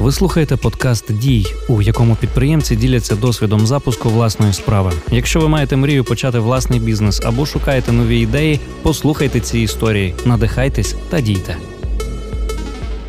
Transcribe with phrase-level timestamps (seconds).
[0.00, 4.92] Ви слухаєте подкаст Дій, у якому підприємці діляться досвідом запуску власної справи.
[5.10, 10.96] Якщо ви маєте мрію почати власний бізнес або шукаєте нові ідеї, послухайте ці історії, надихайтесь
[11.10, 11.56] та дійте.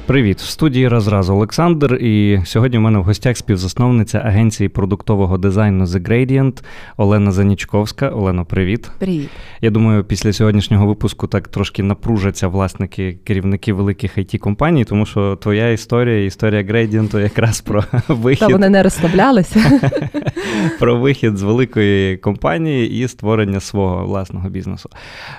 [0.06, 1.96] Привіт, в студії Разраз Олександр.
[1.96, 6.64] І сьогодні в мене в гостях співзасновниця агенції продуктового дизайну The Gradient
[6.98, 8.10] Олена Занічковська.
[8.10, 8.92] Олено, привіт.
[9.00, 9.30] Привіт.
[9.62, 15.36] Я думаю, після сьогоднішнього випуску так трошки напружаться власники, керівники великих it компаній, тому що
[15.36, 18.48] твоя історія, історія Gradient якраз про вихід.
[18.48, 19.82] Та вони не розслаблялися.
[20.80, 24.90] Про вихід з великої компанії і створення свого власного бізнесу.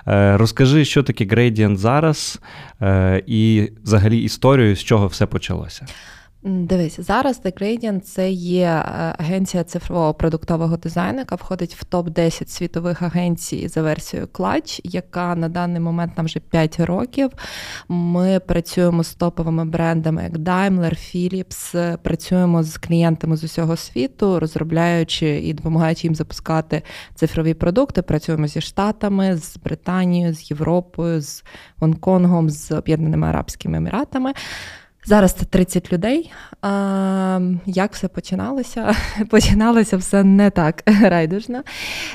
[0.08, 2.40] Е, розкажи, що таке Gradient зараз,
[2.82, 5.86] е, і взагалі історію історію, з чого все почалося?
[6.44, 8.82] Дивись, зараз The Gradient– це є е,
[9.18, 15.48] агенція цифрового продуктового дизайну, яка входить в топ-10 світових агенцій за версією Clutch, яка на
[15.48, 17.30] даний момент нам вже 5 років.
[17.88, 25.26] Ми працюємо з топовими брендами, як Daimler, Philips, працюємо з клієнтами з усього світу, розробляючи
[25.26, 26.82] і допомагаючи їм запускати
[27.14, 28.02] цифрові продукти.
[28.02, 31.44] Працюємо зі Штатами, з Британією, з Європою, з
[31.76, 34.32] Гонконгом, з Об'єднаними Арабськими Еміратами.
[35.04, 36.32] Зараз це 30 людей.
[36.62, 38.94] А, Як все починалося?
[39.30, 41.62] Починалося все не так райдужно.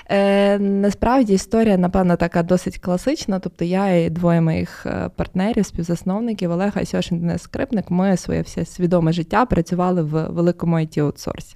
[0.10, 3.40] Е, Насправді історія, напевно, така досить класична.
[3.40, 8.66] Тобто я і двоє моїх е, партнерів, співзасновників Олег Айсьошин Денис Скрипник, ми своє все
[8.66, 11.56] свідоме життя працювали в великому it аутсорсі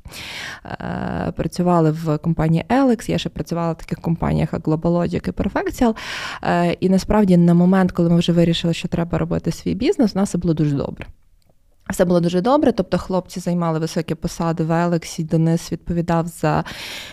[0.65, 5.95] Е, Працювали в компанії ELEKS, я ще працювала в таких компаніях, як GlobalLogic і Perfectial.
[6.43, 10.19] Е, І насправді на момент, коли ми вже вирішили, що треба робити свій бізнес, у
[10.19, 11.05] нас все було дуже добре.
[11.91, 15.23] Все було дуже добре, тобто хлопці займали високі посади в Елексі.
[15.23, 16.63] Денис відповідав за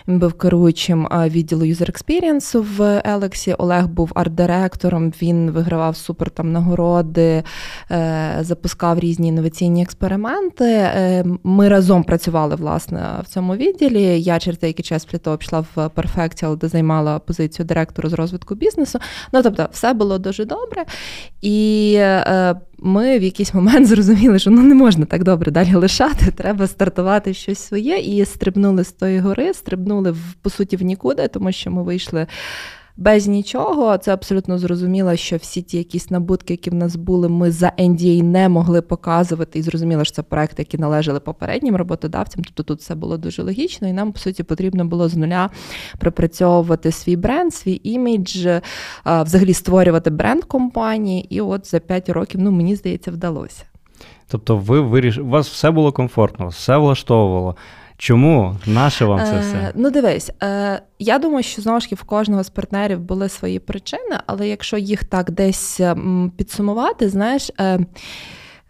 [0.09, 3.53] він був керуючим відділу User Experience в Елексі.
[3.53, 5.13] Олег був арт-директором.
[5.23, 7.43] Він вигравав супер там нагороди,
[7.91, 10.65] е, запускав різні інноваційні експерименти.
[10.65, 14.23] Е, ми разом працювали власне в цьому відділі.
[14.23, 18.99] Я через деякий час пліто пішла в Perfectial, де займала позицію директора з розвитку бізнесу.
[19.33, 20.85] Ну тобто, все було дуже добре.
[21.41, 26.31] І е, ми в якийсь момент зрозуміли, що ну не можна так добре далі лишати,
[26.31, 27.99] треба стартувати щось своє.
[27.99, 32.27] І стрибнули з тої гори, стрибнули в по суті в нікуди, тому що ми вийшли
[32.99, 33.99] без нічого.
[33.99, 38.23] Це абсолютно зрозуміло, що всі ті якісь набутки, які в нас були, ми за NDA
[38.23, 39.59] не могли показувати.
[39.59, 42.45] І зрозуміло, що це проекти, які належали попереднім роботодавцям.
[42.45, 45.51] Тобто тут все було дуже логічно, і нам, по суті, потрібно було з нуля
[45.99, 48.47] пропрацьовувати свій бренд, свій імідж,
[49.05, 51.35] взагалі створювати бренд компанії.
[51.35, 53.65] І от за 5 років, ну мені здається, вдалося.
[54.31, 55.19] Тобто, ви виріш...
[55.19, 57.57] у вас все було комфортно, все влаштовувало.
[58.01, 59.57] Чому наше вам це все?
[59.57, 63.59] Е, ну, дивись, е, я думаю, що знову ж в кожного з партнерів були свої
[63.59, 65.81] причини, але якщо їх так десь
[66.37, 67.51] підсумувати, знаєш.
[67.59, 67.79] Е,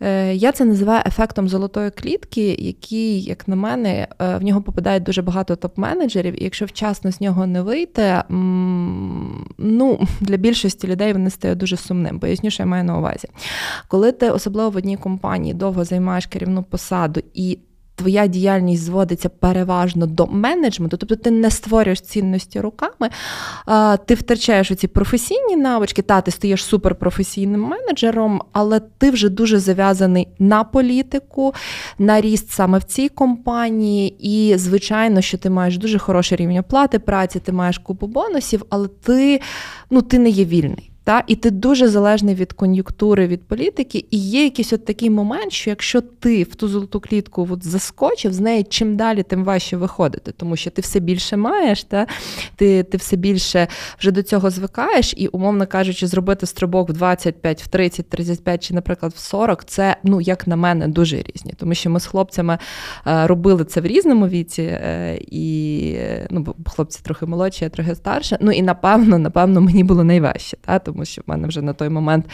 [0.01, 5.01] е, я це називаю ефектом золотої клітки, який, як на мене, е, в нього попадає
[5.01, 8.23] дуже багато топ-менеджерів, і якщо вчасно з нього не вийти,
[9.59, 12.21] ну, для більшості людей вони стають дуже сумним.
[12.21, 13.29] Поясню, що я маю на увазі.
[13.89, 17.59] Коли ти особливо в одній компанії довго займаєш керівну посаду і
[17.99, 23.11] твоя діяльність зводиться переважно до менеджменту, тобто ти не створюєш цінності руками,
[24.07, 30.29] ти втрачаєш оці професійні навички, та ти стаєш суперпрофесійним менеджером, але ти вже дуже зав'язаний
[30.39, 31.55] на політику,
[31.99, 34.17] на ріст саме в цій компанії.
[34.21, 38.89] І, звичайно, що ти маєш дуже хороший рівень оплати праці, ти маєш купу бонусів, але
[38.89, 39.41] ти,
[39.91, 40.91] ну, ти не є вільний.
[41.09, 41.25] Та?
[41.27, 45.71] І ти дуже залежний від кон'юнктури, від політики, і є якийсь от такий момент, що
[45.71, 50.33] якщо ти в ту золоту клітку от заскочив, з неї чим далі, тим важче виходити,
[50.33, 52.07] тому що ти все більше маєш, та?
[52.57, 53.69] ти ти все більше
[53.99, 58.75] вже до цього звикаєш, і, умовно кажучи, зробити стрибок в 25, в 30, 35 чи,
[58.75, 61.53] наприклад, в 40, це, ну, як на мене, дуже різні.
[61.57, 62.59] Тому що ми з хлопцями
[63.07, 65.99] е, робили це в різному віці, е, і
[66.31, 68.39] ну, хлопці трохи молодші, я трохи старше.
[68.41, 70.57] Ну і напевно, напевно, мені було найважче.
[70.57, 70.79] Та?
[70.99, 72.25] Тому що в мене вже на той момент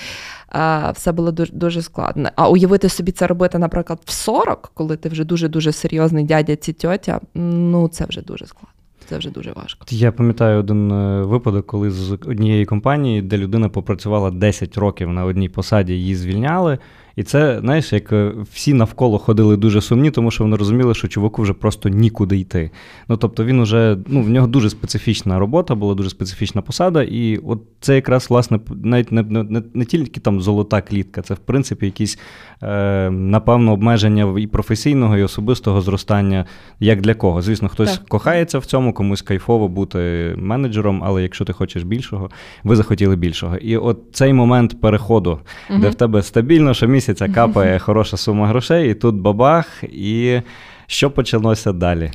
[0.49, 2.29] а, все було дуже дуже складно.
[2.37, 6.72] А уявити собі це робити, наприклад, в 40, коли ти вже дуже-дуже серйозний дядя ці
[6.72, 8.69] тьотя, ну це вже дуже складно.
[9.09, 9.87] Це вже дуже важко.
[9.91, 15.25] Я пам'ятаю один е, випадок, коли з однієї компанії, де людина попрацювала 10 років на
[15.25, 16.78] одній посаді, її звільняли.
[17.16, 21.09] І це, знаєш, як е, всі навколо ходили дуже сумні, тому що вони розуміли, що
[21.09, 22.71] чуваку вже просто нікуди йти.
[23.09, 27.37] Ну тобто він уже, ну в нього дуже специфічна робота, була дуже специфічна посада, і
[27.37, 31.39] от це якраз власне навіть не не, не, не тільки там золота клітка, це в
[31.39, 32.19] принципі якісь
[32.63, 36.45] е, напевно обмеження і професійного, і особистого зростання.
[36.81, 37.43] Як для кого?
[37.43, 38.09] Звісно, хтось так.
[38.09, 42.31] кохається в цьому, комусь кайфово бути менеджером, але якщо ти хочеш більшого,
[42.65, 43.57] ви захотіли більшого.
[43.57, 45.41] І от цей момент переходу,
[45.71, 45.78] угу.
[45.81, 50.41] де в тебе стабільно, що місяця капає хороша сума грошей, і тут бабах, і
[50.86, 52.10] що почалося далі?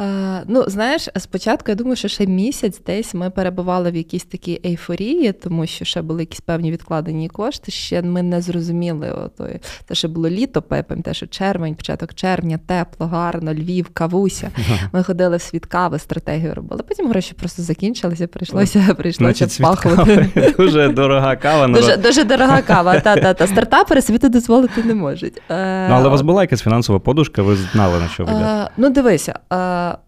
[0.00, 4.60] Е, ну, знаєш, спочатку я думаю, що ще місяць десь ми перебували в якійсь такій
[4.64, 7.72] ейфорії, тому що ще були якісь певні відкладені кошти.
[7.72, 9.10] Ще ми не зрозуміли.
[9.10, 9.48] Ото,
[9.86, 10.64] те, що було літо,
[11.04, 14.50] те, що червень, початок червня, тепло, гарно, Львів, кавуся.
[14.92, 16.82] Ми ходили в світ кави, стратегію робили.
[16.88, 20.52] Потім гроші просто закінчилися, прийшлося прийшлося пахувати.
[20.58, 21.68] Дуже дорога кава.
[21.68, 23.00] Дуже дуже дорога кава.
[23.00, 23.46] Та, та, та.
[23.46, 25.42] Стартапери собі дозволити не можуть.
[25.50, 28.70] Е, ну, Але у вас була якась фінансова подушка, ви знали, на що ви йдете?
[28.76, 29.38] Ну, дивися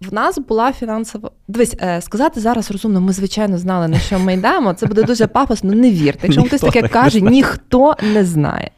[0.00, 1.30] в нас була фінансова.
[1.48, 4.74] Дивись, е, сказати зараз розумно, ми звичайно знали, на що ми йдемо.
[4.74, 6.26] Це буде дуже пафосно, не вірте.
[6.26, 8.70] Якщо хтось таке каже, не ніхто не знає.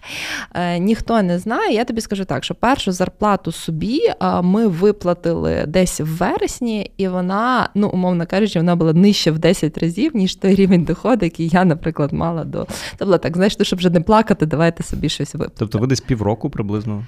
[0.55, 1.75] Е, ніхто не знає.
[1.75, 4.01] Я тобі скажу так, що першу зарплату собі
[4.43, 9.79] ми виплатили десь в вересні, і вона, ну умовно кажучи, вона була нижче в 10
[9.79, 12.67] разів, ніж той рівень доходу, який я, наприклад, мала до.
[12.99, 15.57] Це було так, знаєш, щоб вже не плакати, давайте собі щось виплатити.
[15.59, 17.05] Тобто ви десь півроку приблизно.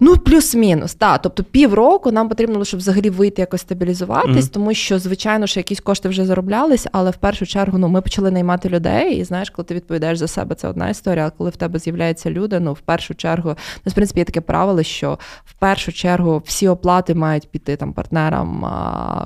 [0.00, 1.22] Ну, плюс-мінус, так.
[1.22, 4.52] Тобто півроку нам потрібно щоб взагалі вийти якось стабілізуватись, mm-hmm.
[4.52, 8.30] тому що, звичайно, що якісь кошти вже зароблялись, але в першу чергу ну, ми почали
[8.30, 9.16] наймати людей.
[9.16, 11.26] І знаєш, коли ти відповідаєш за себе, це одна історія.
[11.26, 13.48] А коли в тебе з'являються люди, ну в першу чергу,
[13.84, 17.92] ну, в принципі, є таке правило, що в першу чергу всі оплати мають піти там
[17.92, 18.66] партнерам,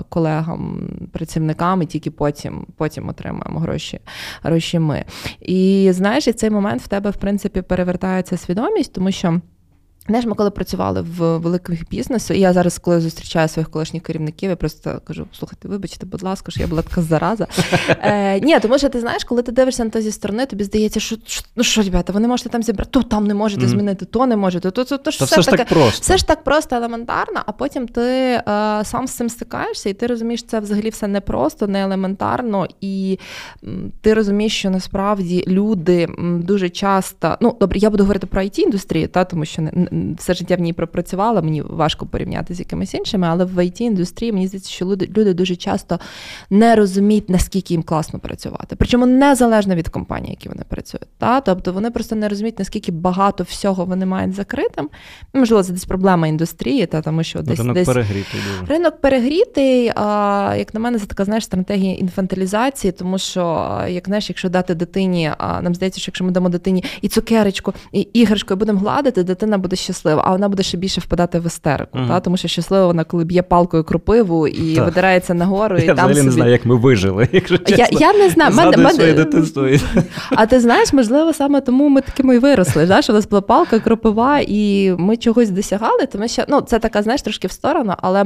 [0.08, 4.00] колегам, працівникам, і тільки потім потім отримаємо гроші.
[4.42, 5.04] гроші ми.
[5.40, 9.40] І знаєш, і цей момент в тебе в принципі перевертається свідомість, тому що.
[10.06, 14.50] Знаєш, ми коли працювали в великих бізнесу, і я зараз, коли зустрічаю своїх колишніх керівників,
[14.50, 17.46] я просто кажу: слухайте, вибачте, будь ласка, що я була така зараза.
[18.04, 21.00] Е, Ні, тому що ти знаєш, коли ти дивишся на те зі сторони, тобі здається,
[21.00, 21.16] що
[21.56, 24.36] ну що, ребята, ви не можете там зібрати, то там не можете змінити, то не
[24.36, 26.00] можете, то то, то, ж все, все ж таке, так просто.
[26.02, 28.42] все ж так просто елементарно, а потім ти е,
[28.84, 33.18] сам з цим стикаєшся, і ти розумієш, це взагалі все непросто, не елементарно, і
[34.00, 39.08] ти розумієш, що насправді люди дуже часто, ну добре, я буду говорити про it індустрію,
[39.08, 39.86] та тому що не
[40.18, 44.32] все життя в ній пропрацювала, мені важко порівняти з якимись іншими, але в it індустрії
[44.32, 46.00] мені здається, що люди, люди дуже часто
[46.50, 48.76] не розуміють, наскільки їм класно працювати.
[48.76, 51.08] Причому незалежно від компанії, які вони працюють.
[51.18, 51.40] Та?
[51.40, 54.90] Тобто вони просто не розуміють, наскільки багато всього вони мають закритим.
[55.34, 58.40] Можливо, це десь проблема індустрії, та тому що десь ринок десь перегрітий.
[58.60, 58.72] Дуже.
[58.72, 59.92] Ринок перегрітий.
[59.94, 64.74] А, Як на мене, це така знаєш стратегія інфантилізації, тому що як знаєш, якщо дати
[64.74, 68.78] дитині, а нам здається, що якщо ми дамо дитині і цукерочку, і іграшку, і будемо
[68.78, 71.98] гладити, дитина буде щаслива, а вона буде ще більше впадати в істерику.
[71.98, 72.08] Mm.
[72.08, 72.20] Та?
[72.20, 74.84] Тому що щаслива вона, коли б'є палкою кропиву і так.
[74.84, 75.78] видирається нагору.
[75.78, 76.22] Я і там собі...
[76.22, 77.28] не знаю, як ми вижили.
[77.32, 77.98] якщо чесно.
[78.00, 78.54] Я я не знаю.
[78.54, 78.90] Мене, мене...
[78.90, 79.68] своє дитинство.
[80.30, 82.86] А ти знаєш, можливо, саме тому ми такими і виросли.
[82.86, 87.02] Знаєш, у нас була палка, кропива, і ми чогось досягали, тому що ну, це така,
[87.02, 88.24] знаєш, трошки в сторону, але.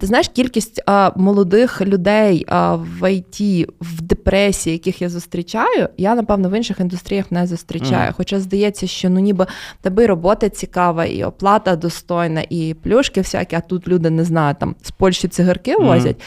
[0.00, 6.14] Ти знаєш, кількість а, молодих людей а, в ІТ, в депресії, яких я зустрічаю, я
[6.14, 8.10] напевно в інших індустріях не зустрічаю.
[8.10, 8.14] Mm.
[8.16, 9.46] Хоча здається, що ну ніби
[9.80, 14.74] тебе робота цікава, і оплата достойна, і плюшки всякі, а тут люди не знаю, там
[14.82, 15.84] з Польщі цигарки mm.
[15.84, 16.22] возять.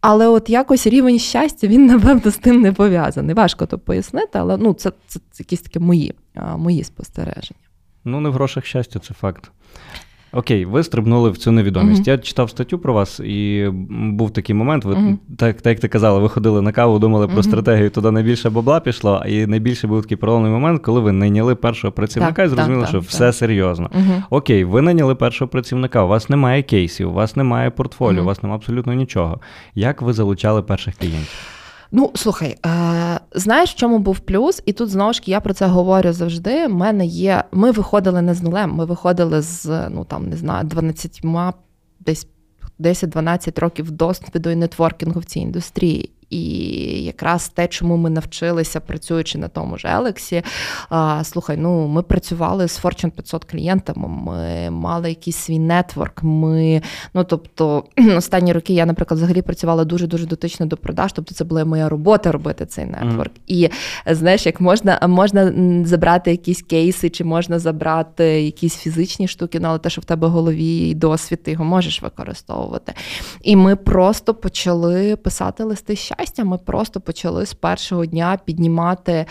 [0.00, 3.34] Але от якось рівень щастя він, напевно, з тим не пов'язаний.
[3.34, 6.14] Важко то пояснити, але ну, це, це, це якісь такі мої,
[6.56, 7.60] мої спостереження.
[8.04, 9.50] Ну, не в грошах щастя, це факт.
[10.34, 12.02] Окей, ви стрибнули в цю невідомість.
[12.02, 12.10] Uh-huh.
[12.10, 14.84] Я читав статтю про вас, і був такий момент.
[14.84, 15.16] Ви uh-huh.
[15.36, 17.42] так, так як ти казала, ви ходили на каву, думали про uh-huh.
[17.42, 21.92] стратегію, туди найбільше бабла пішло, і найбільше був такий переломний момент, коли ви найняли першого
[21.92, 23.90] працівника так, і зрозуміли, так, що так, все серйозно.
[24.30, 26.04] Окей, ви найняли першого працівника.
[26.04, 29.40] У вас немає кейсів, у вас немає портфоліо, у вас немає абсолютно нічого.
[29.74, 31.61] Як ви залучали перших клієнтів?
[31.94, 34.62] Ну, слухай, е, знаєш, в чому був плюс?
[34.66, 36.66] І тут знову ж я про це говорю завжди.
[36.66, 37.44] У мене є.
[37.52, 41.20] Ми виходили не з нулем, ми виходили з ну там не знаю, 12
[42.00, 42.26] десь
[42.80, 46.10] 10-12 років досвіду і нетворкінгу в цій індустрії.
[46.32, 50.42] І якраз те, чому ми навчилися, працюючи на тому ж Елексі,
[51.22, 56.22] слухай, ну ми працювали з Fortune 500 клієнтами, ми мали якийсь свій нетворк.
[56.22, 56.82] Ми,
[57.14, 57.84] ну тобто,
[58.16, 61.12] останні роки я, наприклад, взагалі працювала дуже дуже дотично до продаж.
[61.12, 63.32] Тобто, це була моя робота робити цей нетворк.
[63.32, 63.40] Mm.
[63.46, 63.70] І
[64.06, 65.52] знаєш, як можна можна
[65.86, 70.28] забрати якісь кейси, чи можна забрати якісь фізичні штуки, ну але те, що в тебе
[70.28, 72.94] в голові і досвід, ти його можеш використовувати.
[73.42, 79.26] І ми просто почали писати листи щастя щастя, ми просто почали з першого дня піднімати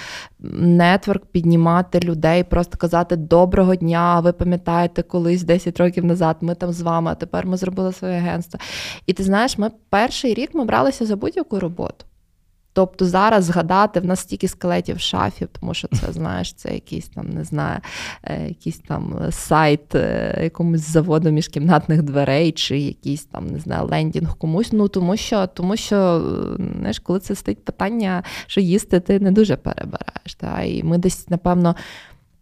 [0.59, 4.19] нетворк, піднімати людей, просто казати Доброго дня!
[4.19, 8.17] Ви пам'ятаєте, колись 10 років назад ми там з вами, а тепер ми зробили своє
[8.17, 8.59] агентство.
[9.05, 12.05] І ти знаєш, ми перший рік ми бралися за будь-яку роботу.
[12.73, 17.29] Тобто зараз згадати в нас стільки скелетів шафів, тому що це знаєш, це якийсь там,
[17.29, 17.79] не знаю,
[18.23, 24.37] е, якийсь там сайт е, якомусь заводу міжкімнатних дверей, чи якийсь там не знаю, лендінг
[24.37, 24.71] комусь.
[24.71, 26.21] Ну тому що, тому що
[26.79, 30.35] знаєш, коли це стоїть питання, що їсти, ти не дуже перебираєш.
[30.37, 30.61] Та?
[30.61, 31.75] І ми десь, напевно.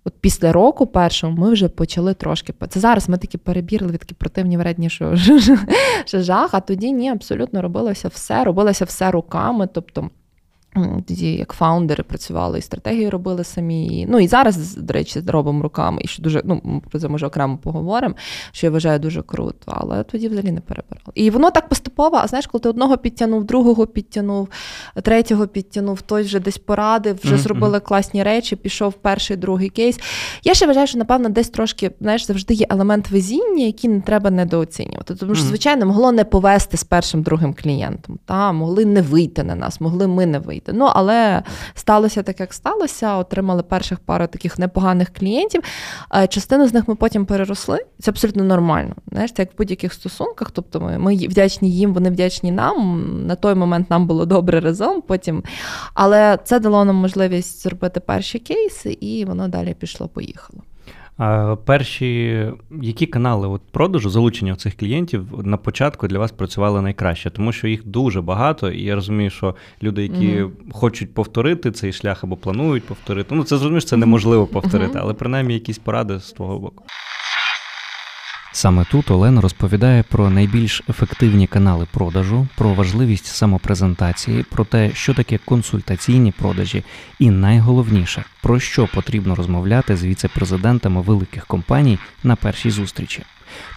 [0.05, 2.53] От після року першого ми вже почали трошки.
[2.69, 5.15] Це зараз ми такі перебірливі, такі противні вредні, що,
[6.05, 9.67] що жах, а тоді ні, абсолютно робилося все, робилося все руками.
[9.74, 10.09] тобто
[11.07, 14.07] тоді як фаундери працювали і стратегії робили самі.
[14.09, 17.57] Ну і зараз, до речі, робимо руками, і що дуже ну про це може окремо
[17.57, 18.15] поговоримо,
[18.51, 21.11] що я вважаю дуже круто, але тоді взагалі не перебирали.
[21.15, 24.47] І воно так поступово, а знаєш, коли ти одного підтягнув, другого підтягнув,
[25.03, 27.38] третього підтягнув, той вже десь порадив, вже mm-hmm.
[27.38, 29.99] зробили класні речі, пішов перший, другий кейс.
[30.43, 34.31] Я ще вважаю, що напевно десь трошки знаєш, завжди є елемент везіння, який не треба
[34.31, 35.15] недооцінювати.
[35.15, 38.19] Тому що, звичайно, могло не повести з першим другим клієнтом.
[38.25, 40.73] Та могли не вийти на нас, могли ми не вийти вийти.
[40.73, 43.15] Ну, але сталося так, як сталося.
[43.15, 45.61] Отримали перших пару таких непоганих клієнтів.
[46.15, 47.79] Е, частину з них ми потім переросли.
[47.99, 48.95] Це абсолютно нормально.
[49.11, 50.51] Знаєш, це як в будь-яких стосунках.
[50.51, 53.27] Тобто ми, ми вдячні їм, вони вдячні нам.
[53.27, 55.01] На той момент нам було добре разом.
[55.01, 55.43] Потім,
[55.93, 60.61] але це дало нам можливість зробити перші кейси, і воно далі пішло-поїхало.
[61.19, 62.45] А перші
[62.81, 67.67] які канали от продажу залучення цих клієнтів на початку для вас працювали найкраще, тому що
[67.67, 70.51] їх дуже багато, і я розумію, що люди, які mm-hmm.
[70.71, 75.01] хочуть повторити цей шлях або планують повторити, ну це зрозумієш, це неможливо повторити, mm-hmm.
[75.01, 76.83] але принаймні якісь поради з твого боку.
[78.51, 85.13] Саме тут Олена розповідає про найбільш ефективні канали продажу, про важливість самопрезентації, про те, що
[85.13, 86.84] таке консультаційні продажі,
[87.20, 93.24] і найголовніше, про що потрібно розмовляти з віце-президентами великих компаній на першій зустрічі.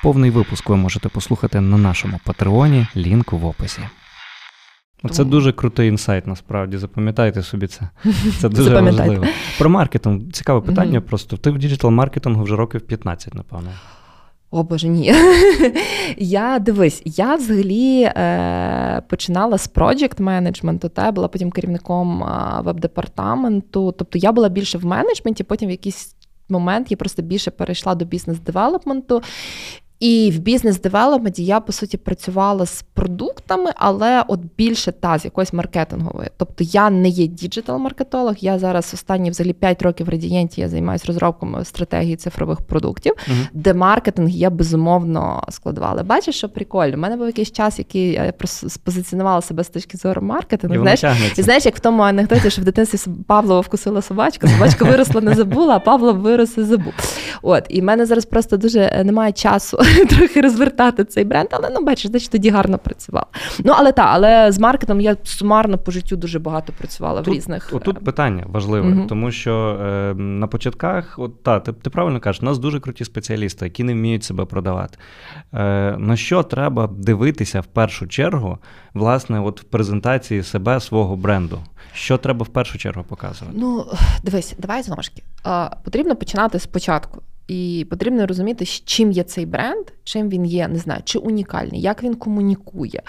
[0.02, 3.80] Повний випуск ви можете послухати на нашому патреоні, лінк в описі.
[5.10, 6.76] Це дуже крутий інсайт, насправді.
[6.78, 7.88] Запам'ятайте собі це.
[8.40, 9.24] Це дуже важливо.
[9.58, 10.32] Про маркетинг.
[10.32, 11.00] Цікаве питання.
[11.00, 13.70] Просто ти в digital маркетингу вже років 15, напевно.
[14.54, 15.14] О, боже, ні.
[16.16, 22.24] я дивись, я взагалі е, починала з project менеджменту, та була потім керівником
[22.64, 23.92] веб-департаменту.
[23.92, 26.16] Тобто я була більше в менеджменті, потім в якийсь
[26.48, 29.22] момент я просто більше перейшла до business development у.
[30.02, 35.18] І в business development і я, по суті, працювала з продуктами, але от більше та
[35.18, 36.28] з якоїсь маркетингової.
[36.36, 38.34] Тобто я не є digital-маркетолог.
[38.40, 43.46] Я зараз останні взагалі 5 років в радієнті я займаюся розробками стратегії цифрових продуктів, е
[43.52, 46.02] де маркетинг я безумовно складувала.
[46.02, 46.96] Бачиш, що прикольно.
[46.96, 48.32] У мене був якийсь час, який я
[48.68, 50.76] спозиціонувала себе з точки зору маркетингу.
[50.76, 51.04] І знаєш,
[51.36, 55.34] і знаєш, як в тому анекдоті, що в дитинстві Павлова вкусила собачка, собачка виросла, не
[55.34, 56.94] забула, а Павло вирос і забув.
[57.42, 59.78] От, і в мене зараз просто дуже е, немає часу.
[60.08, 63.26] трохи розвертати цей бренд, але ну бачиш, значить тоді гарно працювала.
[63.64, 67.36] Ну але так, але з маркетом я сумарно по життю дуже багато працювала тут, в
[67.36, 67.70] різних.
[67.72, 69.06] Отут е, питання важливе, угу.
[69.08, 73.04] тому що е, на початках, от та, ти, ти правильно кажеш, у нас дуже круті
[73.04, 74.98] спеціалісти, які не вміють себе продавати.
[75.54, 78.58] Е, На що треба дивитися в першу чергу,
[78.94, 81.58] власне, от в презентації себе свого бренду?
[81.94, 83.58] Що треба в першу чергу показувати?
[83.60, 83.86] Ну,
[84.22, 85.22] дивись, давай знову ж таки.
[85.84, 87.22] Потрібно починати спочатку.
[87.48, 92.02] І потрібно розуміти, чим є цей бренд, чим він є, не знаю, чи унікальний, як
[92.02, 93.02] він комунікує,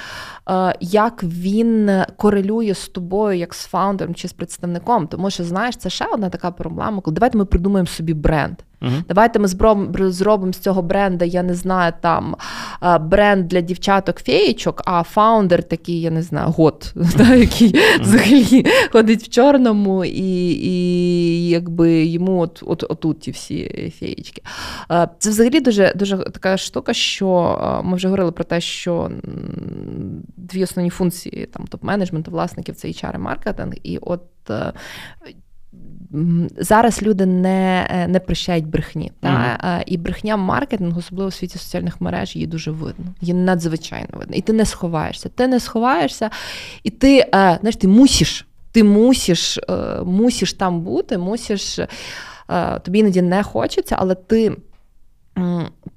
[0.50, 5.08] е, як він корелює з тобою, як з фаундером чи з представником.
[5.08, 8.56] Тому що, знаєш, це ще одна така проблема, коли давайте ми придумаємо собі бренд.
[8.84, 9.04] Uh-huh.
[9.08, 9.48] Давайте ми
[10.12, 12.36] зробимо з цього бренда, я не знаю, там
[13.02, 18.02] бренд для дівчаток-феєчок, а фаундер такий, я не знаю, год, який uh-huh.
[18.02, 24.42] взагалі ходить в чорному, і і якби йому от, от, отут ті всі феєчки.
[25.20, 29.12] Це взагалі дуже дуже така штука, що ми вже говорили про те, що
[30.38, 33.74] дві основні функції там топ-менеджменту власників це HR і маркетинг.
[33.84, 34.74] І от е,
[36.58, 39.12] Зараз люди не е, не прощають брехні.
[39.20, 39.30] Та?
[39.30, 39.84] Mm-hmm.
[39.86, 43.06] І брехня маркетингу, особливо у світі соціальних мереж, її дуже видно.
[43.22, 44.36] Її надзвичайно видно.
[44.36, 45.30] І ти не сховаєшся.
[45.30, 46.30] Ти не сховаєшся,
[46.84, 49.60] і ти е, знаєш, ти мусиш, ти мусиш,
[50.06, 51.80] мусиш там бути, мусиш.
[52.84, 54.58] Тобі іноді не хочеться, але ти.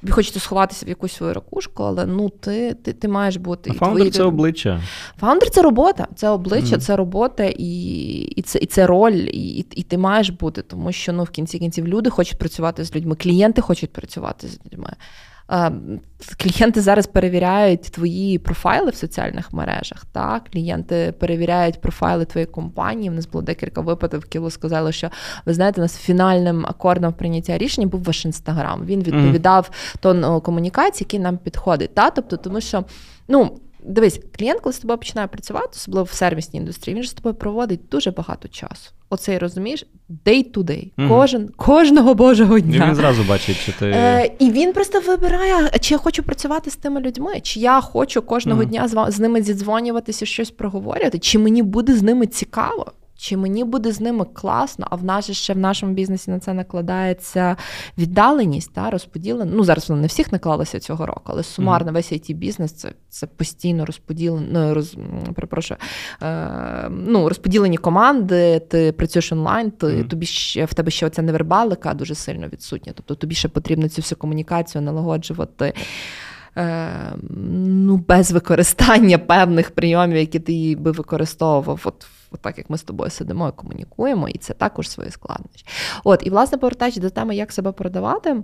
[0.06, 3.70] Тобі хочеться сховатися в якусь свою ракушку, але ну ти ти, ти маєш бути.
[3.70, 4.10] А Founder твої...
[4.10, 4.82] це обличчя.
[5.20, 6.06] Founder це робота.
[6.14, 6.78] Це обличчя, м.
[6.78, 7.72] це робота і
[8.36, 11.58] і, це і це роль, і, і ти маєш бути, тому що ну в кінці
[11.58, 14.90] кінців люди хочуть працювати з людьми, клієнти хочуть працювати з людьми.
[16.38, 20.04] Клієнти зараз перевіряють твої профайли в соціальних мережах.
[20.12, 20.42] Так?
[20.52, 23.10] Клієнти перевіряють профайли твоєї компанії.
[23.10, 25.10] У нас було декілька випадків, коли сказали, що
[25.46, 28.84] ви знаєте, у нас фінальним акордом прийняття рішення був ваш інстаграм.
[28.84, 29.98] Він відповідав mm.
[30.00, 31.94] тон комунікації, який нам підходить.
[31.94, 32.10] Та?
[32.10, 32.84] Тобто, тому що
[33.28, 33.58] ну.
[33.86, 37.34] Дивись, клієнт, коли з тобою починає працювати, особливо в сервісній індустрії, він ж з тобою
[37.34, 38.90] проводить дуже багато часу.
[39.10, 39.86] Оцей розумієш,
[40.24, 40.92] day to day.
[40.98, 41.08] Угу.
[41.08, 42.84] Кожен, кожного божого дня.
[42.84, 43.86] І він зразу бачить, чи ти.
[43.86, 48.22] Е, І він просто вибирає, чи я хочу працювати з тими людьми, чи я хочу
[48.22, 48.70] кожного угу.
[48.70, 52.92] дня з, з ними зідзвонюватися, щось проговорювати, чи мені буде з ними цікаво.
[53.16, 56.54] Чи мені буде з ними класно, а в нас ще в нашому бізнесі на це
[56.54, 57.56] накладається
[57.98, 59.52] віддаленість, та, розподілена.
[59.54, 61.94] Ну, зараз воно не всіх наклалося цього року, але сумарно mm-hmm.
[61.94, 64.96] весь it бізнес це це постійно розподілено, роз,
[65.34, 65.78] перепрошую,
[66.22, 70.08] е, ну, розподілені команди, ти працюєш онлайн, ти, mm-hmm.
[70.08, 72.92] тобі ще в тебе ще оця невербалика дуже сильно відсутня.
[72.96, 75.72] Тобто тобі ще потрібно цю всю комунікацію налагоджувати.
[76.56, 81.80] Е, ну, без використання певних прийомів, які ти би використовував.
[81.84, 85.66] От от так як ми з тобою сидимо і комунікуємо, і це також свої складнощі.
[86.04, 88.42] От, і власне повертаючись до теми, як себе продавати.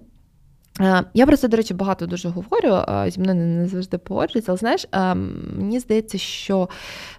[0.81, 4.53] Е, я про це, до речі, багато дуже говорю, е, зі мною не завжди погоджується,
[4.53, 6.69] але знаєш, е, мені здається, що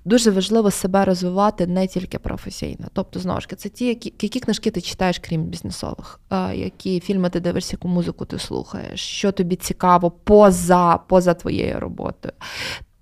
[0.05, 2.87] дуже важливо себе розвивати не тільки професійно.
[2.93, 6.19] Тобто, знову ж таки, це ті, які, які книжки ти читаєш, крім бізнесових,
[6.53, 12.33] які фільми ти дивишся, яку музику ти слухаєш, що тобі цікаво поза, поза твоєю роботою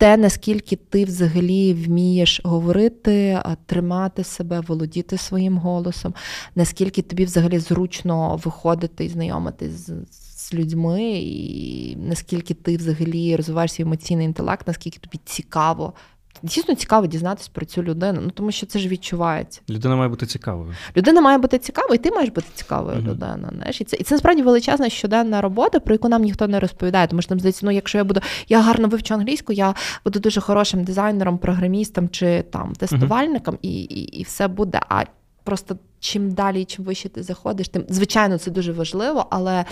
[0.01, 6.13] те, наскільки ти взагалі вмієш говорити, тримати себе, володіти своїм голосом,
[6.55, 9.91] наскільки тобі взагалі зручно виходити і знайомитись з.
[10.51, 15.93] З людьми, і наскільки ти взагалі розвиваєш свій емоційний інтелект, наскільки тобі цікаво
[16.43, 19.61] дійсно цікаво дізнатися про цю людину, ну тому що це ж відчувається.
[19.69, 20.73] Людина має бути цікавою.
[20.97, 23.07] Людина має бути цікавою, і ти маєш бути цікавою uh-huh.
[23.07, 23.49] людина.
[23.55, 23.81] Знаєш?
[23.81, 27.07] І це і це насправді величезна щоденна робота, про яку нам ніхто не розповідає.
[27.07, 30.41] Тому що нам здається, ну якщо я буду, я гарно вивчу англійську, я буду дуже
[30.41, 33.69] хорошим дизайнером, програмістом чи там тестувальником, uh-huh.
[33.69, 34.79] і, і, і все буде.
[34.89, 35.03] А
[35.43, 39.65] просто чим далі, чим вище ти заходиш, тим звичайно це дуже важливо, але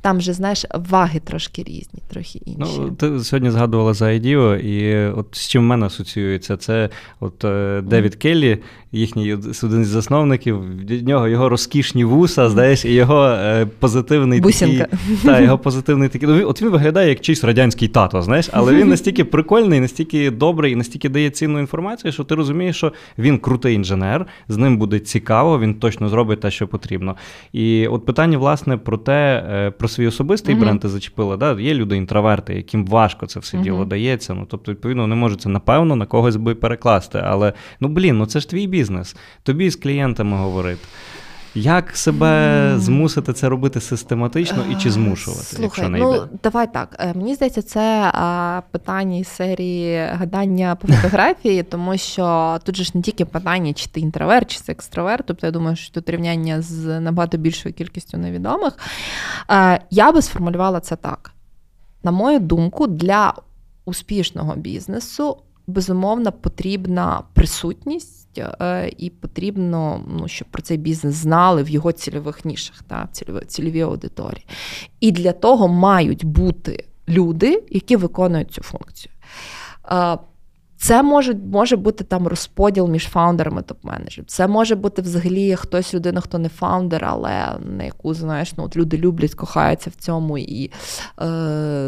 [0.00, 2.78] там вже знаєш ваги трошки різні, трохи інші.
[2.78, 6.90] Ну ти сьогодні згадувала за IDEO, і от з чим в мене асоціюється, це
[7.20, 8.16] от е, Девід mm.
[8.16, 8.58] Келлі,
[8.96, 14.84] їхній один з засновників, від нього його розкішні вуса, здаєш, і його е, позитивний Бусінка.
[14.84, 15.16] такий.
[15.24, 16.28] Та, його позитивний такий.
[16.28, 20.72] Ну, От він виглядає як чийсь радянський тато, знаєш, але він настільки прикольний, настільки добрий,
[20.72, 24.98] і настільки дає цінну інформацію, що ти розумієш, що він крутий інженер, з ним буде
[24.98, 25.58] цікаво.
[25.58, 27.16] він точно зробить те, що потрібно.
[27.52, 30.60] І от питання, власне, про те, е, про свій особистий uh-huh.
[30.60, 31.36] бренд ти зачепила.
[31.36, 31.60] Да?
[31.60, 33.62] Є люди інтроверти, яким важко це все uh-huh.
[33.62, 34.34] діло дається.
[34.34, 37.22] Ну, Тобто, відповідно, не може це напевно на когось би перекласти.
[37.24, 38.85] Але ну блін, ну це ж твій бізнес.
[39.42, 40.88] Тобі з клієнтами говорити.
[41.56, 45.42] Як себе змусити це робити систематично і чи змушувати?
[45.42, 46.06] Слухай, якщо не йде?
[46.06, 46.96] ну давай так.
[46.98, 48.12] Е, мені здається, це
[48.70, 53.90] питання із серії гадання по фотографії, тому що тут же ж не тільки питання, чи
[53.90, 55.26] ти інтроверт, чи це екстраверт.
[55.26, 58.78] Тобто я думаю, що тут рівняння з набагато більшою кількістю невідомих.
[59.50, 61.32] Е, я би сформулювала це так.
[62.02, 63.34] На мою думку, для
[63.84, 68.25] успішного бізнесу безумовно потрібна присутність.
[68.42, 73.44] Е, і потрібно, ну, щоб про цей бізнес знали в його цільових нішах, та, цільові,
[73.46, 74.46] цільові аудиторії.
[75.00, 79.12] І для того мають бути люди, які виконують цю функцію.
[80.78, 84.24] Це може може бути там розподіл між фаундерами топ-менеджерів.
[84.26, 87.44] Це може бути взагалі хтось людина, хто не фаундер, але
[87.76, 90.70] на яку знаєш, ну от люди люблять, кохаються в цьому, і
[91.20, 91.24] е,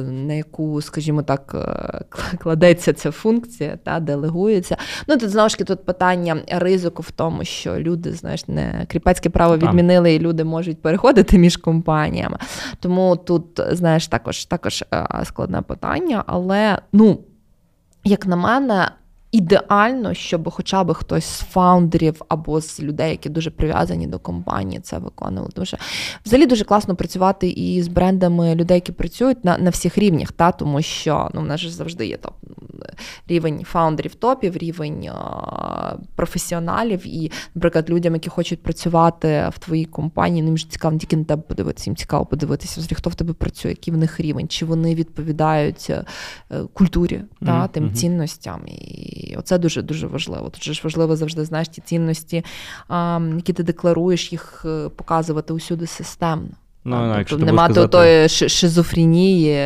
[0.02, 2.00] на яку, скажімо так, е,
[2.38, 4.76] кладеться ця функція, та делегується.
[5.08, 9.30] Ну тут знову ж таки тут питання ризику в тому, що люди, знаєш, не кріпацьке
[9.30, 12.38] право відмінили, і люди можуть переходити між компаніями.
[12.80, 17.18] Тому тут, знаєш, також також е, складне питання, але ну
[18.08, 18.90] як на мене,
[19.32, 24.80] ідеально, щоб хоча б хтось з фаундерів або з людей, які дуже прив'язані до компанії,
[24.80, 25.50] це виконували.
[25.62, 25.76] Що
[26.26, 30.52] взагалі дуже класно працювати і з брендами людей, які працюють на на всіх рівнях, та
[30.52, 32.34] тому що ну в нас ж завжди є топ
[33.28, 35.10] рівень фаундерів топів, рівень
[36.14, 37.06] професіоналів.
[37.06, 41.16] І, наприклад, людям, які хочуть працювати в твоїй компанії, ну, їм ж цікаво не тільки
[41.16, 44.48] на тебе подивитися, їм цікаво подивитися, взагалі, хто в тебе працює, який в них рівень,
[44.48, 46.04] чи вони відповідають е,
[46.72, 47.46] культурі mm-hmm.
[47.46, 48.60] та тим цінностям.
[48.66, 48.98] І
[49.28, 50.50] і оце дуже дуже важливо.
[50.50, 52.44] Тут ж важливо завжди знаєш ті цінності,
[53.36, 56.50] які ти декларуєш, їх е, показувати усюди системно.
[56.88, 57.98] Ну, тобто не мати сказати...
[57.98, 59.56] отої шизофренії.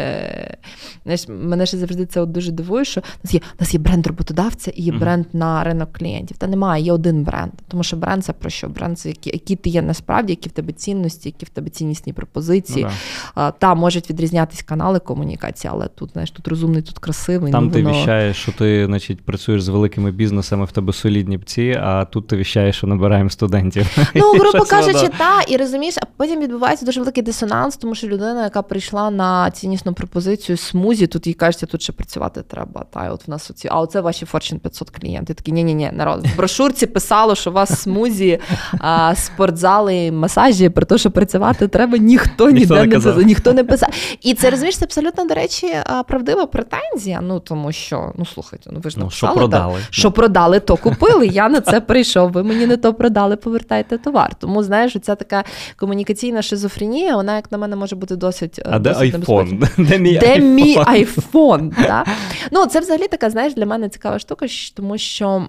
[1.04, 3.80] Знаєш, Мене ще завжди це от дуже дивує, що у нас є у нас є
[3.80, 5.36] бренд роботодавця і є бренд mm-hmm.
[5.36, 6.36] на ринок клієнтів.
[6.36, 7.52] Та немає, є один бренд.
[7.68, 8.68] Тому що бренд це про що?
[8.68, 12.12] Бренд це які, які ти є насправді, які в тебе цінності, які в тебе ціннісні
[12.12, 12.84] пропозиції.
[12.84, 12.90] Ну,
[13.36, 13.50] да.
[13.50, 17.52] Та можуть відрізнятися канали комунікації, але тут знаєш, тут розумний, тут красивий.
[17.52, 17.98] Там ну, ти воно...
[17.98, 22.36] віщаєш, що ти значить, працюєш з великими бізнесами, в тебе солідні пці, а тут ти
[22.36, 23.96] віщаєш, що набираємо студентів.
[24.14, 28.06] Ну, грубо кажучи, та, і розумієш, а потім відбувається дуже велика викликає дисонанс, тому що
[28.06, 32.84] людина, яка прийшла на ціннісну пропозицію смузі, тут їй кажеться, тут ще працювати треба.
[32.90, 35.34] Та от в нас оці, а оце ваші Fortune 500 клієнти.
[35.34, 38.40] Такі ні, ні, ні, народ в брошурці писало, що у вас смузі,
[38.78, 43.22] а, спортзали, масажі, про те, що працювати треба, ніхто ніде не писав.
[43.22, 43.88] Ніхто не писав.
[44.20, 45.66] І це розумієш, це абсолютно до речі,
[46.08, 47.20] правдива претензія.
[47.22, 50.76] Ну тому що ну слухайте, ну ви ж ну, що продали, та, що продали, то
[50.76, 51.26] купили.
[51.26, 52.32] Я на це прийшов.
[52.32, 54.34] Ви мені не то продали, повертайте товар.
[54.34, 55.44] Тому знаєш, ця така
[55.76, 58.60] комунікаційна шизофренія, вона, як на мене, може бути досить.
[58.64, 59.62] А досить де айфон?
[59.78, 60.54] Де мій де айфон?
[60.54, 61.72] мій айфон?
[61.82, 62.04] Да?
[62.52, 65.46] Ну, це взагалі така, знаєш, для мене цікава штука, тому що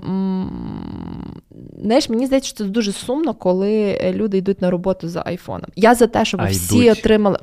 [1.84, 5.68] знаєш, мені здається, що це дуже сумно, коли люди йдуть на роботу за айфоном.
[5.76, 7.00] Я за те, щоб а всі йдуть.
[7.00, 7.38] отримали.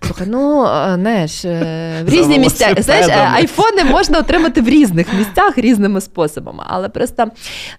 [0.00, 5.14] Слухай, ну е, знаєш, е, в різні місця знаєш, е, айфони можна отримати в різних
[5.18, 6.64] місцях різними способами.
[6.66, 7.26] Але просто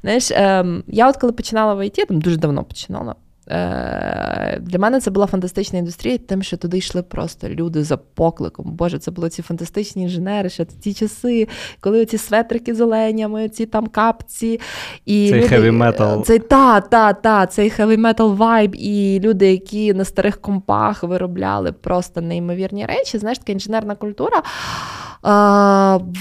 [0.02, 3.16] знаєш, ем, я от коли починала в ІТ, там дуже давно починала.
[3.50, 8.66] Е, для мене це була фантастична індустрія, тим, що туди йшли просто люди за покликом.
[8.72, 11.48] Боже, це були ці фантастичні інженери, ще ті часи,
[11.80, 14.60] коли ці светрики з оленями, ці там капці.
[15.06, 16.22] І Цей heavy metal.
[16.22, 21.72] Цей та, та, та, цей heavy metal vibe, і люди, які на старих компах виробляли
[21.72, 23.18] просто неймовірні речі.
[23.18, 24.44] Знаєш, така інженерна культура,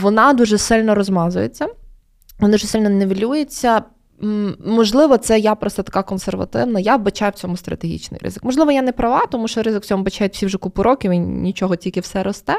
[0.03, 1.69] вона дуже сильно розмазується.
[2.41, 3.83] Вона дуже сильно нивелюється
[4.67, 6.81] Можливо, це я просто така консервативна.
[6.81, 8.45] Я бачаю в цьому стратегічний ризик.
[8.45, 11.19] Можливо, я не права, тому що ризик в цьому бачають всі вже купу років і
[11.19, 12.55] нічого тільки все росте.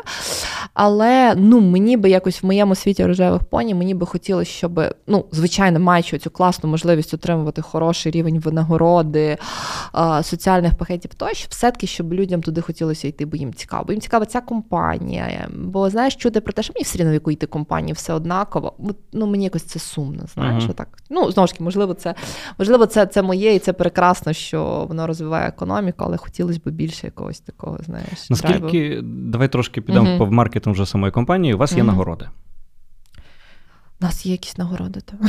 [0.74, 5.26] Але ну, мені би якось в моєму світі рожевих поні, мені би хотілося, щоб, ну,
[5.32, 9.38] звичайно, маючи цю класну можливість отримувати хороший рівень винагороди,
[10.22, 13.84] соціальних пакетів, тощо, все-таки, щоб людям туди хотілося йти, бо їм цікаво.
[13.88, 15.50] Бо їм цікава ця компанія.
[15.56, 18.74] Бо знаєш, чути про те, що мені все рівно в яку йти компанію, все однаково.
[19.14, 20.74] Ну, мені якось це сумно, знаєш, uh-huh.
[20.74, 20.88] так.
[21.10, 22.16] Ну, знову ж таки, можливо, це
[22.60, 27.08] можливо, це це моє, і це прекрасно, що воно розвиває економіку, але хотілося б більше
[27.08, 27.78] якогось такого.
[27.86, 28.30] знаєш.
[28.30, 29.08] Наскільки драйву.
[29.32, 30.18] давай трошки підемо uh-huh.
[30.18, 31.54] по маркетингу вже самої компанії.
[31.54, 31.86] У вас є uh-huh.
[31.86, 32.30] нагороди?
[34.02, 35.02] У нас є якісь нагороди.
[35.02, 35.20] Так,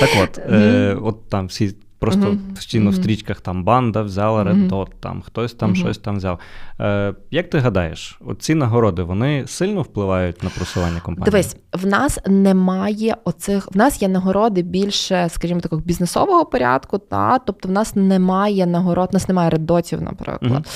[0.00, 2.54] так от, е, от там всі Просто uh-huh.
[2.54, 2.94] постійно uh-huh.
[2.94, 6.38] в стрічках там банда взяла Red Dot, там хтось там щось там взяв.
[6.80, 11.30] Е, Як ти гадаєш, ці нагороди вони сильно впливають на просування компанії?
[11.30, 13.68] Дивись, в нас немає оцих.
[13.72, 16.98] В нас є нагороди більше, скажімо, такого бізнесового порядку.
[16.98, 20.68] Та тобто, в нас немає нагород, в нас немає реддотів, наприклад.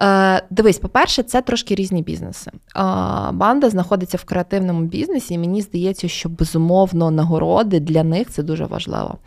[0.00, 2.50] Е, Дивись, по-перше, це трошки різні бізнеси.
[2.50, 2.80] Е,
[3.32, 8.64] банда знаходиться в креативному бізнесі, і мені здається, що безумовно нагороди для них це дуже
[8.64, 9.18] важливо.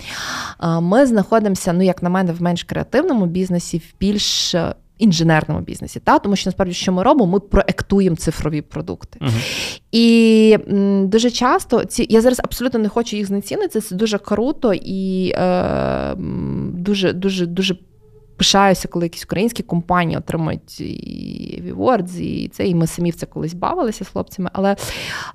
[0.63, 4.75] Е, ми знаходимося знаходимося, ну як на мене, в менш креативному бізнесі, в більш е,
[4.97, 9.19] інженерному бізнесі, та тому що насправді, що ми робимо, ми проектуємо цифрові продукти.
[9.21, 9.79] Uh-huh.
[9.91, 13.81] І м, дуже часто ці я зараз абсолютно не хочу їх знецінити.
[13.81, 16.15] Це дуже круто і е,
[16.73, 17.77] дуже дуже дуже
[18.39, 23.25] пишаюся, коли якісь українські компанії отримують і Awards, і це, і ми самі в це
[23.25, 24.49] колись бавилися з хлопцями.
[24.53, 24.75] Але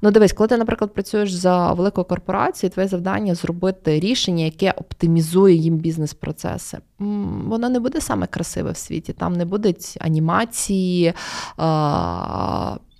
[0.02, 5.54] ну дивись, коли ти, наприклад, працюєш за великою корпорацією, твоє завдання зробити рішення, яке оптимізує
[5.54, 6.78] їм бізнес-процеси.
[7.44, 9.12] Воно не буде саме красиве в світі.
[9.12, 11.12] Там не будуть анімації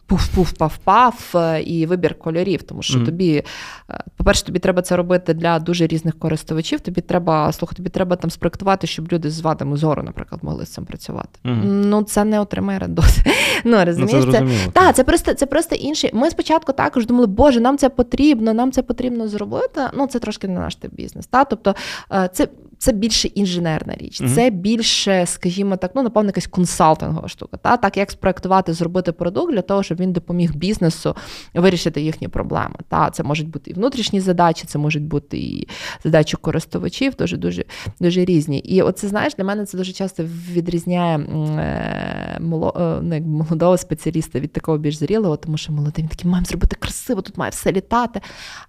[0.09, 2.63] пуф-пуф-паф-паф е, і вибір кольорів.
[2.63, 3.05] Тому що mm-hmm.
[3.05, 3.43] тобі,
[3.91, 6.81] е, по-перше, тобі треба це робити для дуже різних користувачів.
[6.81, 10.69] Тобі треба слухай, тобі треба там спроектувати, щоб люди з вадами зору, наприклад, могли з
[10.69, 11.39] цим працювати.
[11.45, 11.65] Mm-hmm.
[11.65, 13.19] Ну це не отримає радос.
[13.67, 16.11] Ну розумієш, ну, це, та, це просто це просто інший.
[16.15, 19.81] Ми спочатку також думали, боже, нам це потрібно, нам це потрібно зробити.
[19.95, 21.27] Ну це трошки не наш тип бізнес.
[21.27, 21.45] Та?
[21.45, 21.75] Тобто
[22.13, 22.49] е, це
[22.85, 24.35] це більше інженерна річ, mm-hmm.
[24.35, 27.57] це більше, скажімо так, ну напевно, якась консалтингова штука.
[27.57, 31.17] Та так як спроектувати, зробити продукт для того, щоб він допоміг бізнесу
[31.55, 32.75] вирішити їхні проблеми.
[32.89, 35.69] Та це можуть бути і внутрішні задачі, це можуть бути і
[36.05, 37.65] задачі користувачів, дуже дуже
[38.01, 38.59] дуже різні.
[38.59, 44.53] І оце знаєш, для мене це дуже часто відрізняє е, не, ну, молодого спеціаліста від
[44.53, 48.21] такого більш зрілого, тому що молодий він такий, маємо зробити красиво, тут має все літати.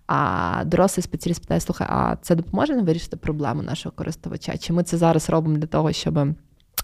[0.08, 4.05] А дорослий спеціаліст питає, слухай, а це допоможе нам вирішити проблему нашого користувача?
[4.60, 6.28] Чи ми це зараз робимо для того, щоб.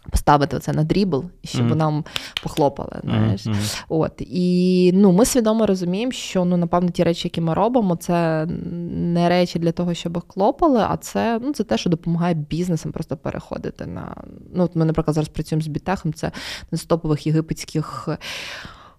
[0.10, 1.76] Поставити це на дрібл, і щоб mm.
[1.76, 2.06] нам
[2.44, 3.00] похлопали.
[3.04, 3.48] знаєш.
[3.48, 3.84] Mm-hmm.
[3.90, 4.12] От.
[4.20, 8.46] І ну, ми свідомо розуміємо, що ну, напевно ті речі, які ми робимо, це
[8.92, 13.18] не речі для того, щоб хлопали, а це ну, це те, що допомагає бізнесам просто
[13.18, 14.16] переходити на.
[14.54, 16.32] Ну, от Ми, наприклад, зараз працюємо з бітехом, це
[16.72, 18.10] на стопових єгипетських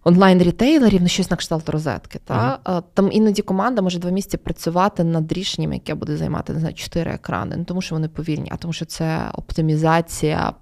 [0.05, 2.21] онлайн-рітейлерів, ну щось на кшталт розетки.
[2.25, 2.59] Та?
[2.65, 2.83] Uh-huh.
[2.95, 7.11] Там іноді команда може два місяці працювати над рішенням, яке буде займати не знаю, чотири
[7.11, 7.57] екрани.
[7.57, 10.53] Не тому, що вони повільні, а тому, що це оптимізація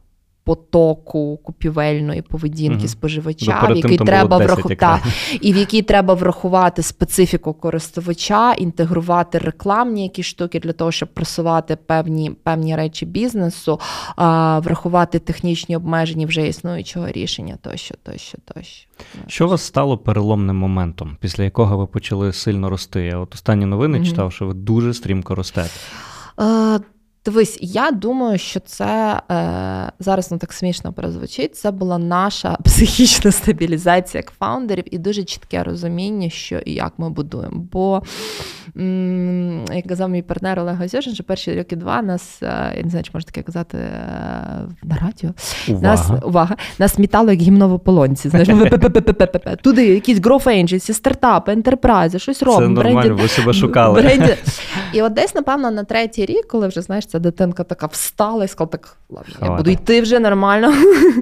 [0.45, 7.53] потоку купівельної поведінки mm споживача, в який треба врахувати і в якій треба врахувати специфіку
[7.53, 13.81] користувача, інтегрувати рекламні якісь штуки для того, щоб просувати певні певні речі бізнесу,
[14.17, 18.87] а, врахувати технічні обмеження вже існуючого рішення, тощо, тощо, тощо.
[19.27, 23.05] Що вас стало переломним моментом, після якого ви почали сильно рости?
[23.05, 25.71] Я от останні новини mm читав, що ви дуже стрімко ростете.
[27.25, 31.57] Дивись, я думаю, що це е, зараз ну так смішно прозвучить.
[31.57, 37.11] Це була наша психічна стабілізація як фаундерів і дуже чітке розуміння, що і як ми
[37.11, 37.67] будуємо.
[37.73, 38.03] Бо,
[38.77, 42.91] м- як казав мій партнер Олег Озюшин, що перші роки два нас, е, я не
[42.91, 43.91] знаю, чи можна таке казати е,
[44.83, 45.31] на радіо.
[45.69, 45.83] Увага.
[45.83, 48.29] Нас увага, нас мітало як гімно в ополонці.
[48.29, 48.49] Знаєш,
[49.63, 52.77] туди якісь growth agency, стартапи, ентерпрайзи, щось робимо.
[52.77, 54.01] Це нормально, ви себе шукали.
[54.93, 58.49] І от десь, напевно, на третій рік, коли вже знаєш ця дитинка така встала і
[58.49, 60.75] сказала, так ладно, я буду йти вже нормально.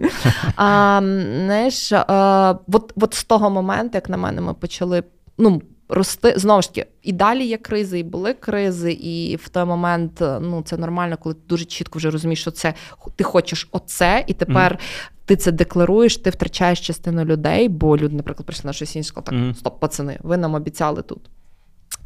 [0.56, 1.00] а,
[1.44, 5.02] знаєш, а, от, от з того моменту, як на мене, ми почали
[5.38, 6.32] ну, рости.
[6.36, 10.62] Знову ж таки, і далі є кризи, і були кризи, і в той момент ну,
[10.62, 12.74] це нормально, коли ти дуже чітко вже розумієш, що це
[13.16, 14.72] ти хочеш оце, і тепер.
[14.72, 15.10] Mm.
[15.24, 19.24] Ти це декларуєш, ти втрачаєш частину людей, бо люди, наприклад, прийшли на щось інше, сказали,
[19.24, 19.58] так, mm.
[19.58, 21.20] стоп, пацани, ви нам обіцяли тут.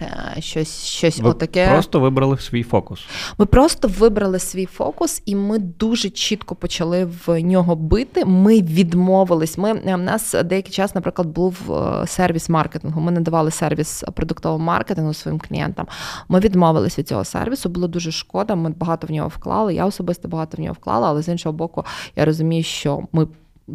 [0.03, 1.69] Е, щось щось Ви отаке.
[1.71, 3.01] Просто вибрали свій фокус.
[3.39, 8.25] Ми просто вибрали свій фокус, і ми дуже чітко почали в нього бити.
[8.25, 9.59] Ми відмовились.
[9.59, 13.01] Ми У е, нас деякий час, наприклад, був е, сервіс маркетингу.
[13.01, 15.87] Ми надавали сервіс продуктового маркетингу своїм клієнтам.
[16.29, 17.69] Ми відмовились від цього сервісу.
[17.69, 18.55] Було дуже шкода.
[18.55, 19.75] Ми багато в нього вклали.
[19.75, 21.85] Я особисто багато в нього вклала, але з іншого боку,
[22.17, 23.27] я розумію, що ми.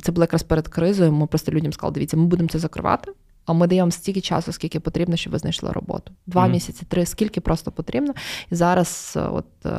[0.01, 1.11] Це було якраз перед кризою.
[1.11, 3.11] Ми просто людям сказали, дивіться, ми будемо це закривати.
[3.47, 6.11] А ми даємо стільки часу, скільки потрібно, щоб ви знайшли роботу.
[6.25, 6.51] Два mm-hmm.
[6.51, 8.13] місяці, три, скільки просто потрібно.
[8.51, 9.69] І зараз, е, от е,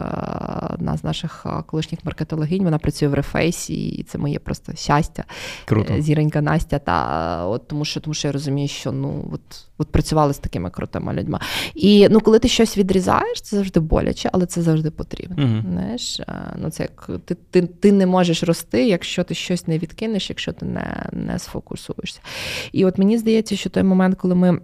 [0.71, 5.25] одна з наших е, колишніх маркетологінь, вона працює в рефейсі, і це моє просто щастя.
[5.65, 6.01] Круто.
[6.01, 6.79] Зіронька Настя.
[6.79, 10.71] Та от тому, що тому що я розумію, що ну от от працювали з такими
[10.71, 11.39] крутими людьми.
[11.75, 15.37] І ну, коли ти щось відрізаєш, це завжди боляче, але це завжди потрібно.
[15.37, 15.73] Mm-hmm.
[15.73, 16.21] Знаєш,
[16.57, 20.53] ну це як ти, ти, ти не можеш рости, якщо ти щось не відкинеш, якщо
[20.53, 22.21] ти не, не сфокусуєшся.
[22.73, 24.61] І от мені здається що той момент, коли ми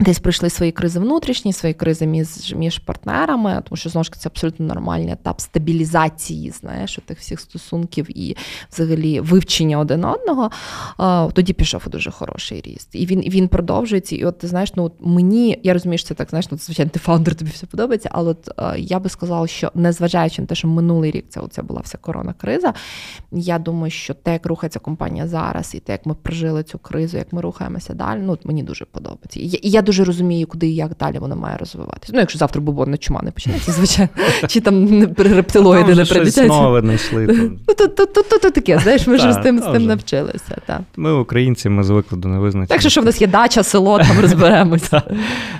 [0.00, 4.28] Десь пройшли свої кризи внутрішні, свої кризи між між партнерами, тому що знову ж це
[4.28, 8.36] абсолютно нормальний етап стабілізації, знаєш, тих всіх стосунків і
[8.72, 10.50] взагалі вивчення один одного.
[11.32, 12.88] Тоді пішов дуже хороший ріст.
[12.92, 14.16] І він він продовжується.
[14.16, 16.90] І от ти знаєш, ну от мені я розумію, що це так, знаєш, ну, звичайно,
[16.90, 18.08] ти фаундер, тобі все подобається.
[18.12, 21.80] Але от я би сказала, що незважаючи на те, що минулий рік це оця була
[21.80, 22.74] вся корона криза.
[23.32, 27.16] Я думаю, що те, як рухається компанія зараз, і те, як ми прожили цю кризу,
[27.16, 29.40] як ми рухаємося далі, ну от мені дуже подобається.
[29.40, 32.12] І я дуже розумію, куди і як далі воно має розвиватися.
[32.14, 34.10] Ну, якщо завтра бубонна чума не почнеться, звичайно,
[34.48, 37.26] чи там рептилоїди не знайшли.
[37.68, 37.74] Ну,
[38.42, 40.58] то таке, знаєш, ми ж з тим з тим навчилися.
[40.96, 42.66] Ми, українці, ми звикли до невизначення.
[42.66, 45.02] Так що, що в нас є дача, село, там розберемося.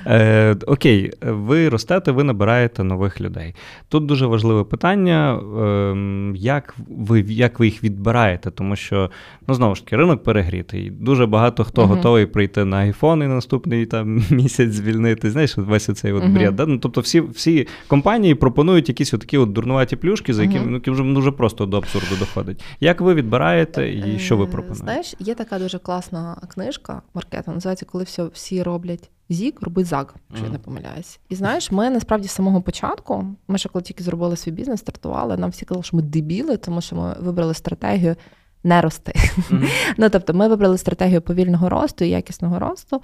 [0.07, 3.55] Е, окей, ви ростете, ви набираєте нових людей.
[3.88, 9.11] Тут дуже важливе питання, ем, як ви як ви їх відбираєте, тому що,
[9.49, 10.90] ну знову ж таки, ринок перегрітий.
[10.90, 15.31] Дуже багато хто готовий прийти на айфон і наступний там місяць звільнити.
[15.31, 16.53] Знаєш, весь оцей от бред.
[16.53, 16.55] Uh-huh.
[16.55, 16.67] Да?
[16.67, 20.83] Ну, Тобто всі всі компанії пропонують якісь такі от дурнуваті плюшки, за якими uh-huh.
[20.87, 22.65] ну, вже дуже просто до абсурду доходить.
[22.81, 24.85] Як ви відбираєте і що ви пропонуєте?
[24.85, 29.11] Знаєш, є така дуже класна книжка маркетинг, називається, коли все, всі роблять.
[29.33, 30.49] Зік робить зак, якщо mm.
[30.49, 31.21] я не помиляюсь.
[31.29, 35.37] І знаєш, ми насправді з самого початку, ми ще коли тільки зробили свій бізнес, стартували,
[35.37, 38.17] нам всі казали, що ми дебіли, тому що ми вибрали стратегію
[38.64, 39.12] не рости.
[39.14, 39.68] Mm-hmm.
[39.96, 43.03] Ну, Тобто ми вибрали стратегію повільного росту і якісного росту.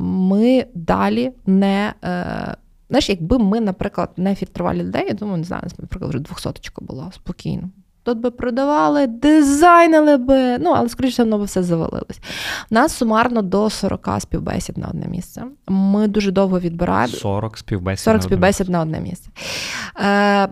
[0.00, 1.94] Ми далі не.
[2.04, 2.56] Е,
[2.88, 7.12] знаєш, якби ми, наприклад, не фільтрували людей, я думаю, не знаю, наприклад, вже двохсоточка була
[7.12, 7.70] спокійно.
[8.04, 12.20] Тут би продавали, дизайнили би, ну, але, скоріше, воно би все завалилось.
[12.70, 15.44] У нас сумарно до 40 співбесід на одне місце.
[15.68, 17.12] Ми дуже довго відбираємо.
[17.12, 19.30] 40 співбесід 40 співбесід на одне місце.
[20.04, 20.48] Е,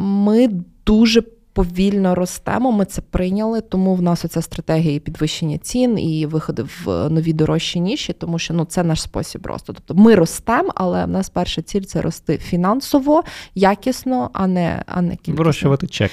[0.00, 0.48] Ми
[0.86, 1.22] дуже
[1.60, 2.72] повільно ростемо.
[2.72, 7.32] Ми це прийняли, тому в нас оця стратегія і підвищення цін і виходи в нові
[7.32, 9.72] дорожчі ніші, тому що ну це наш спосіб росту.
[9.72, 15.02] Тобто ми ростемо, але в нас перша ціль це рости фінансово, якісно, а не а
[15.02, 15.34] не кількісно.
[15.34, 16.10] Вирощувати чек.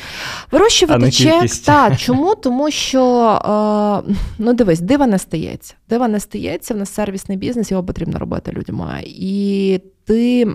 [0.52, 1.52] Вирощувати а не чек.
[1.66, 2.36] Так, чому?
[2.36, 5.74] Тому що е, ну дивись, дива не стається.
[5.90, 6.74] Дива не стається.
[6.74, 9.04] В нас сервісний бізнес, його потрібно робити людьми.
[9.06, 10.48] І ти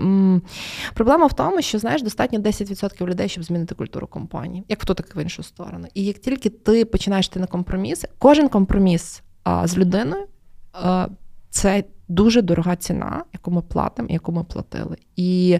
[0.94, 4.94] проблема в тому, що знаєш, достатньо 10% людей, щоб змінити культуру компанії, як в ту,
[4.94, 5.86] так і в іншу сторону.
[5.94, 10.26] І як тільки ти починаєш йти на компроміси, кожен компроміс а, з людиною
[10.72, 11.08] а,
[11.50, 14.96] це дуже дорога ціна, яку ми платимо, яку ми платили.
[15.16, 15.58] І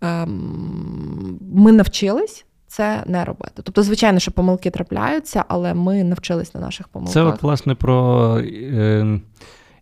[0.00, 3.62] а, ем, ми навчились це не робити.
[3.62, 7.14] Тобто, звичайно, що помилки трапляються, але ми навчились на наших помилках.
[7.14, 8.38] Це от, власне про.
[8.38, 9.20] Е,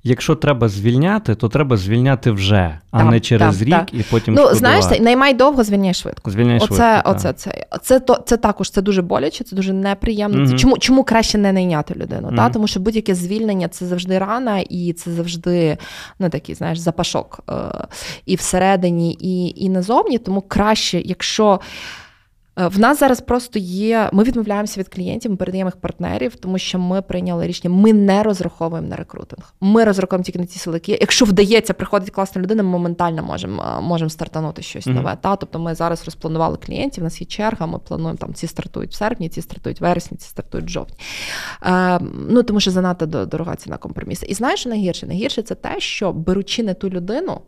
[0.07, 3.87] якщо треба звільняти, то треба звільняти вже, а там, не через там, рік там.
[3.93, 4.35] і потім.
[4.35, 4.59] Ну, шкодувати.
[4.59, 6.31] знаєш, наймай довго, звільняй швидко.
[6.31, 7.01] Звільняй оце, швидко.
[7.05, 10.39] оце, це, це, це, це також це дуже боляче, це дуже неприємно.
[10.39, 10.49] Мгм.
[10.49, 12.27] Це Чому, чому краще не найняти людину?
[12.27, 12.37] Мгм.
[12.37, 12.51] Та?
[12.51, 15.79] Тому що будь-яке звільнення це завжди рана, і це завжди
[16.19, 17.53] ну, такий, знаєш, запашок е,
[18.27, 20.19] і всередині, і, і назовні.
[20.19, 21.61] Тому краще, якщо.
[22.59, 24.11] Е, В нас зараз просто є.
[24.13, 27.75] Ми відмовляємося від клієнтів, ми передаємо їх партнерів, тому що ми прийняли рішення.
[27.75, 29.55] Ми не розраховуємо на рекрутинг.
[29.61, 30.93] Ми розраховуємо тільки на ті сили, які.
[30.93, 34.97] Якщо вдається, приходить класна людина, ми моментально можемо е, можемо стартанути щось Мгм.
[34.97, 35.17] нове.
[35.21, 37.03] Та тобто ми зараз розпланували клієнтів.
[37.03, 37.67] У нас є черга.
[37.67, 40.97] Ми плануємо там ці стартують в серпні, ці стартують в вересні, ці стартують в жовтні.
[41.63, 44.27] Е, ну тому що занадто дорога ціна компромісу.
[44.27, 45.07] І знаєш, що найгірше?
[45.07, 47.41] Найгірше це те, що беручи не ту людину,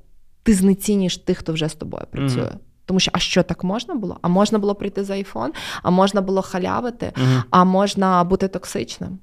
[0.42, 2.42] ти знецінюєш тих, хто вже з тобою працює.
[2.42, 2.58] Мгм.
[2.88, 4.18] Тому що а що так можна було?
[4.22, 7.42] А можна було прийти за айфон, а можна було халявити, Мгм.
[7.50, 9.18] а можна бути токсичним.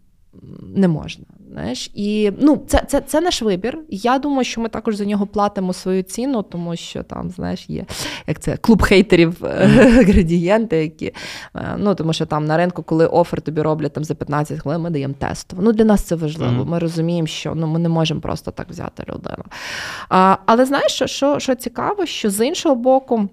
[0.75, 1.25] Не можна.
[1.51, 1.91] Знаєш?
[1.93, 3.79] І ну, це, це, це наш вибір.
[3.89, 7.85] Я думаю, що ми також за нього платимо свою ціну, тому що там, знаєш, є
[8.27, 9.65] як це клуб хейтерів е,
[10.07, 11.13] градієнти, які
[11.55, 14.81] е, ну тому що там на ринку, коли офер тобі роблять там за 15 хвилин,
[14.81, 15.61] ми даємо тестово.
[15.61, 16.65] Ну для нас це важливо.
[16.65, 19.43] Ми розуміємо, що ну ми не можемо просто так взяти людину.
[20.09, 23.29] А, але знаєш, що, що, що цікаво, що з іншого боку.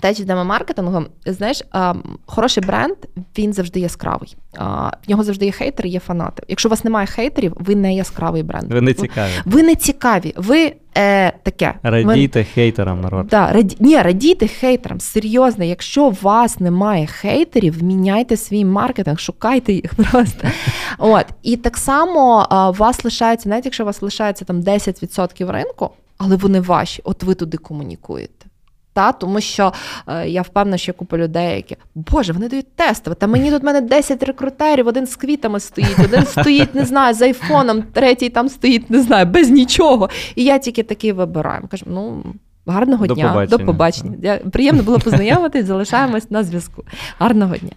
[0.00, 1.06] Теж йдемо маркетингом.
[1.26, 1.94] Знаєш, а,
[2.26, 2.96] хороший бренд
[3.38, 4.36] він завжди яскравий.
[4.56, 6.42] А, в нього завжди є хейтери, є фанати.
[6.48, 8.72] Якщо у вас немає хейтерів, ви не яскравий бренд.
[8.72, 9.30] Ви не цікаві.
[9.44, 10.34] Ви не цікаві.
[10.36, 11.74] Ви е, таке.
[11.82, 13.26] Ви- Радійте хейтерам народ.
[13.26, 13.76] Да, раді...
[13.80, 15.00] Ні, радійте хейтерам.
[15.00, 20.48] Серйозно, якщо у вас немає хейтерів, міняйте свій маркетинг, шукайте їх просто.
[20.98, 21.26] От.
[21.42, 25.90] І так само а, у вас лишається, навіть якщо у вас лишається там 10% ринку,
[26.18, 28.46] але вони ваші, от ви туди комунікуєте.
[28.92, 29.72] Та, тому що
[30.06, 33.16] е, я впевнена, що купа людей, які Боже, вони дають тестове.
[33.16, 37.14] Та мені тут в мене 10 рекрутерів, один з квітами стоїть, один стоїть, не знаю,
[37.14, 40.10] з айфоном, третій там стоїть, не знаю, без нічого.
[40.34, 41.68] І я тільки такий вибираю.
[41.70, 42.24] Кажу, ну.
[42.66, 43.58] Гарного До дня, побачення.
[43.58, 44.16] до побачення.
[44.22, 46.84] Я- Приємно було познайомитись, залишаємось на зв'язку.
[47.18, 47.70] Гарного дня.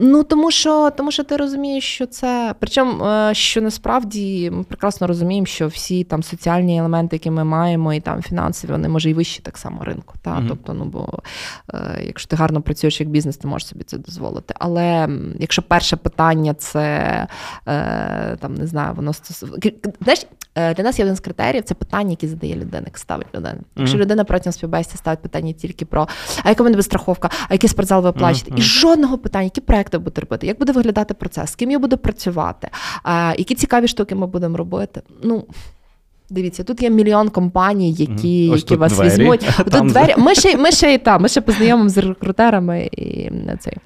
[0.00, 2.54] Ну тому що, тому що ти розумієш, що це.
[2.58, 7.94] Причому, е, що насправді ми прекрасно розуміємо, що всі там соціальні елементи, які ми маємо,
[7.94, 10.14] і там фінансові, вони може і вищі так само ринку.
[10.22, 10.30] Та?
[10.34, 10.46] Мгм.
[10.48, 11.08] Тобто, ну бо
[11.74, 14.54] е, якщо ти гарно працюєш як бізнес, ти можеш собі це дозволити.
[14.58, 16.86] Але якщо перше питання це
[17.68, 19.70] е, там не знаю, воно стосується.
[20.02, 20.26] Знаєш,
[20.76, 23.56] для нас є один з критеріїв це питання, які задає людина, як ставить людина.
[23.76, 23.99] Якщо.
[24.00, 26.08] Людина протягом співбесіди ставить питання тільки про
[26.42, 28.50] а яка в мене буде страховка, а який спортзал ви плачете?
[28.50, 28.58] Mm-hmm.
[28.58, 31.98] і жодного питання, які проекти будете робити, як буде виглядати процес, з ким я буду
[31.98, 32.68] працювати,
[33.02, 35.02] а, які цікаві штуки ми будемо робити.
[35.22, 35.44] Ну.
[36.32, 38.50] Дивіться, тут є мільйон компаній, які.
[38.52, 39.40] Ось які тут вас двері, візьмуть.
[39.70, 40.14] Тут двері.
[40.18, 43.76] Ми ще, ми ще і там, ми ще познайомимо з рекрутерами і на цей.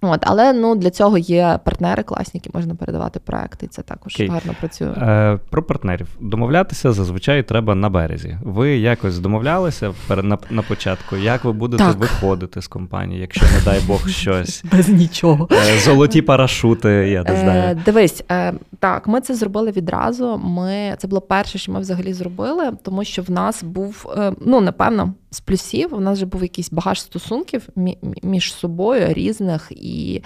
[0.00, 4.14] От, але ну для цього є партнери класні, які можна передавати проекти, і це також
[4.14, 4.28] Окей.
[4.28, 4.88] гарно працює.
[4.88, 6.08] Е, про партнерів.
[6.20, 8.38] Домовлятися зазвичай треба на березі.
[8.42, 11.96] Ви якось домовлялися на, на початку, як ви будете Так.
[11.96, 14.64] виходити з компанії, якщо, не дай Бог, щось.
[14.72, 15.48] Без нічого.
[15.52, 17.62] Е, золоті парашути, я не знаю.
[17.62, 20.40] Е, дивись, е, так, ми це зробили відразу.
[20.44, 24.60] Ми це було перше, що ми взагалі зробили, тому що в нас був е, ну
[24.60, 25.94] напевно з плюсів.
[25.94, 30.22] У нас вже був якийсь багаж стосунків мі- мі- між собою різних, і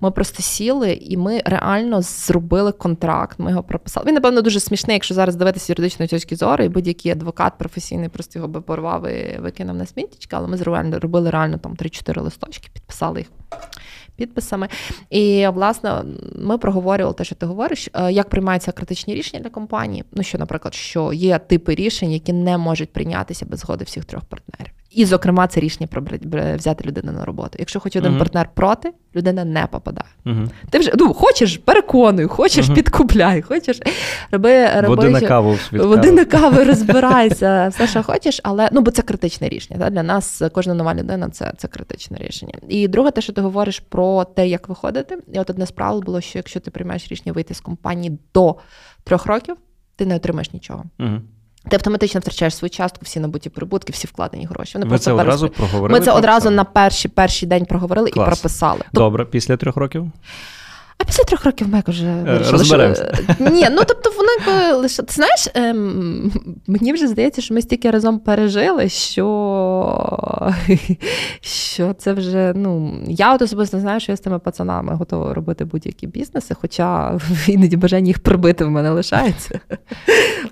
[0.00, 3.38] ми просто сіли, і ми реально зробили контракт.
[3.38, 4.06] Ми його прописали.
[4.06, 8.38] Він напевно дуже смішний, якщо зараз дивитися юридичної точки зору, і будь-який адвокат професійний просто
[8.38, 12.68] його би порвав і викинув на сміттячка, але ми зробили, робили реально там 3-4 листочки,
[12.72, 13.26] підписали їх
[14.16, 14.68] підписами.
[15.10, 16.02] І власне
[16.36, 20.04] ми проговорювали те, що ти говориш, е, як приймаються критичні рішення для компанії.
[20.12, 24.24] Ну що, наприклад, що є типи рішень, які не можуть прийнятися без згоди всіх трьох
[24.24, 24.72] партнерів.
[24.94, 26.02] І, зокрема, це рішення про
[26.56, 27.56] взяти людину на роботу.
[27.58, 28.18] Якщо хоч один Мгм.
[28.18, 30.08] партнер проти, людина не попадає.
[30.26, 30.44] Угу.
[30.70, 32.74] Ти вже ну хочеш, переконуй, хочеш, Мгм.
[32.74, 33.80] підкупляй, хочеш
[34.30, 38.90] роби, роби Води на каву Води на кави розбирайся, все, що хочеш, але ну бо
[38.90, 39.80] це критичне рішення.
[39.80, 39.90] Та?
[39.90, 42.54] Для нас кожна нова людина це, це критичне рішення.
[42.68, 45.18] І друге, те, що ти говориш про те, як виходити.
[45.32, 48.56] І от одне з правил було, що якщо ти приймаєш рішення вийти з компанії до
[49.04, 49.56] трьох років,
[49.96, 50.84] ти не отримаєш нічого.
[51.70, 54.72] Ти автоматично втрачаєш свою частку, всі набуті прибутки, всі вкладені гроші.
[54.74, 56.00] Вони просто це одразу проговорили?
[56.00, 58.26] Ми це одразу на перший перший день проговорили Клас.
[58.26, 58.80] і прописали.
[58.92, 60.10] Добре, після трьох років?
[60.98, 63.12] А після трьох років Мек вже розберемося.
[63.38, 65.02] Ні, ну тобто воно якби лише.
[65.02, 66.32] Ти знаєш, ем,
[66.66, 70.52] мені вже здається, що ми стільки разом пережили, що,
[71.40, 72.52] що це вже.
[72.56, 77.18] Ну, я от особисто знаю, що я з тими пацанами готова робити будь-які бізнеси, хоча
[77.46, 79.60] іноді бажання їх прибити в мене лишається.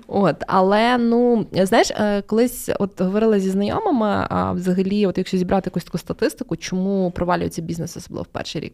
[0.07, 5.67] От, але ну знаєш, е, колись от говорила зі знайомими, а взагалі, от якщо зібрати
[5.67, 8.73] якусь таку статистику, чому провалюється бізнес, особливо в перший рік.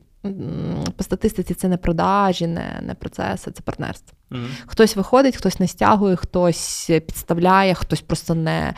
[0.96, 4.18] По статистиці це не продажі, не не процеси, це партнерство.
[4.32, 4.48] Mm-hmm.
[4.66, 8.74] Хтось виходить, хтось не стягує, хтось підставляє, хтось просто не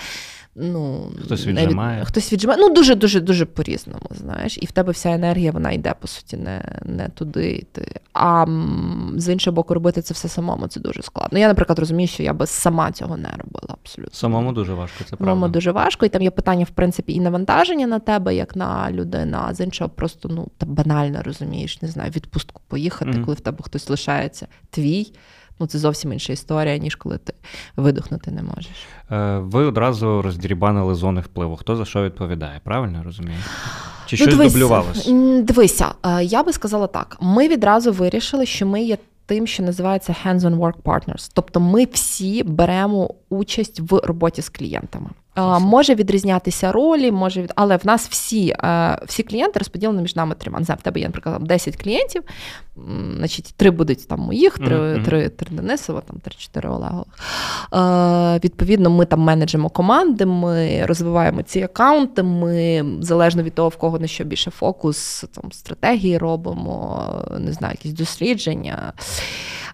[0.56, 2.02] ну, Хтось віджимає.
[2.02, 2.60] Від, хтось віджимає.
[2.62, 4.58] Ну, дуже-дуже дуже по-різному, знаєш.
[4.62, 8.00] І в тебе вся енергія вона йде, по суті, не не туди йти.
[8.14, 8.46] А
[9.16, 11.40] з іншого боку, робити це все самому це дуже складно.
[11.40, 14.14] Я, наприклад, розумію, що я би сама цього не робила абсолютно.
[14.14, 15.26] Самому дуже важко, це правда.
[15.26, 18.92] Самому дуже важко, і там є питання, в принципі, і навантаження на тебе, як на
[18.92, 23.26] людину, а з іншого, просто ну, банально розумієш, не знаю, відпустку поїхати, mm-hmm.
[23.26, 25.14] коли в тебе хтось лишається твій
[25.62, 27.34] ну це зовсім інша історія, ніж коли ти
[27.76, 28.72] видихнути не можеш.
[29.12, 31.56] Е, ви одразу роздірібанили зони впливу.
[31.56, 32.62] Хто за що відповідає?
[32.64, 33.38] Правильно розумію?
[34.06, 35.08] Чи ну, щось дивись, дублювалось?
[35.44, 38.98] Дивися, е, я би сказала так: ми відразу вирішили, що ми є.
[39.26, 41.32] Тим, що називається hands-on work partners.
[41.34, 45.10] Тобто ми всі беремо участь в роботі з клієнтами.
[45.60, 47.52] Може відрізнятися ролі, може від...
[47.56, 48.56] але в нас всі
[49.06, 50.60] всі клієнти розподілені між нами трьома.
[50.60, 52.24] Не знаю, в тебе є, наприклад, 10 клієнтів,
[53.16, 55.04] значить, три будуть там моїх, три mm-hmm.
[55.04, 57.08] три, три Денисова, там три-чотири Олегових.
[58.44, 64.00] Відповідно, ми там менеджимо команди, ми розвиваємо ці аккаунти, ми залежно від того, в кого
[64.00, 67.06] на що більше фокус, там стратегії робимо,
[67.40, 68.94] не знаю, якісь дослідження.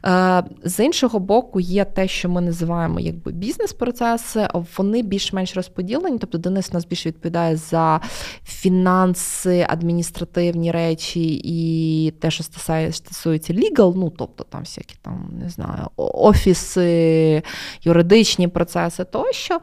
[0.06, 6.18] Е, з іншого боку, є те, що ми називаємо якби бізнес-процеси, вони більш-менш розподілені.
[6.18, 8.02] Тобто Денис у нас більше відповідає за
[8.46, 15.88] фінанси, адміністративні речі і те, що стосується legal, ну тобто там всякі там не знаю,
[15.96, 17.44] офіси,
[17.84, 19.60] юридичні процеси тощо.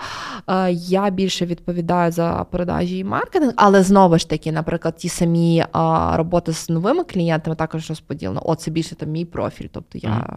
[0.48, 5.64] Е, я більше відповідаю за продажі і маркетинг, але знову ж таки, наприклад, ті самі
[6.12, 8.42] роботи з новими клієнтами також розподілено.
[8.44, 9.68] О, це більше там мій профіль.
[9.72, 10.33] Тобто я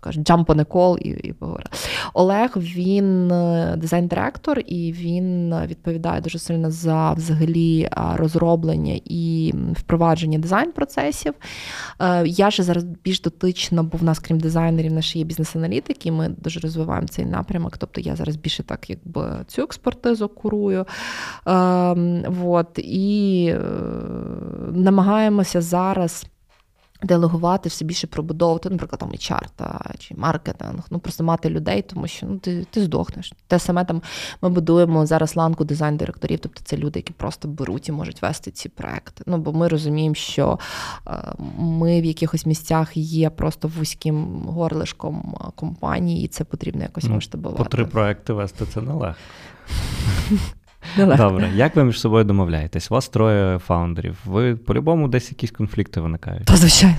[0.00, 1.70] кажуть, jump on a call і і поговорили.
[2.14, 11.34] Олег він е, дизайн-директор, і він відповідає дуже сильно за взагалі розроблення і впровадження дизайн-процесів.
[12.00, 16.28] Е, я ж зараз більш дотична, бо в нас, крім дизайнерів, наші є бізнес-аналітики, ми
[16.28, 17.78] дуже розвиваємо цей напрямок.
[17.78, 20.86] Тобто я зараз більше так, якби цю експертизу курую.
[21.46, 23.60] Ем, вот, І е,
[24.72, 26.26] намагаємося зараз
[27.04, 32.06] делегувати все більше пробудовувати, наприклад, там HR та, чи маркетинг, ну просто мати людей, тому
[32.06, 33.32] що ну ти ти здохнеш.
[33.46, 34.02] Те саме там
[34.42, 38.68] ми будуємо зараз ланку дизайн-директорів, тобто це люди, які просто беруть і можуть вести ці
[38.68, 39.24] проекти.
[39.26, 40.58] Ну бо ми розуміємо, що
[41.06, 41.10] е,
[41.58, 47.62] ми в якихось місцях є просто вузьким горлишком компанії, і це потрібно якось ну, масштабувати.
[47.62, 49.20] По три проекти вести це нелегко.
[50.96, 51.24] Нелегко.
[51.24, 52.90] Добре, як ви між собою домовляєтесь?
[52.90, 54.16] У вас троє фаундерів.
[54.26, 56.44] Ви по-любому десь якісь конфлікти виникають.
[56.44, 56.96] Та звичайно.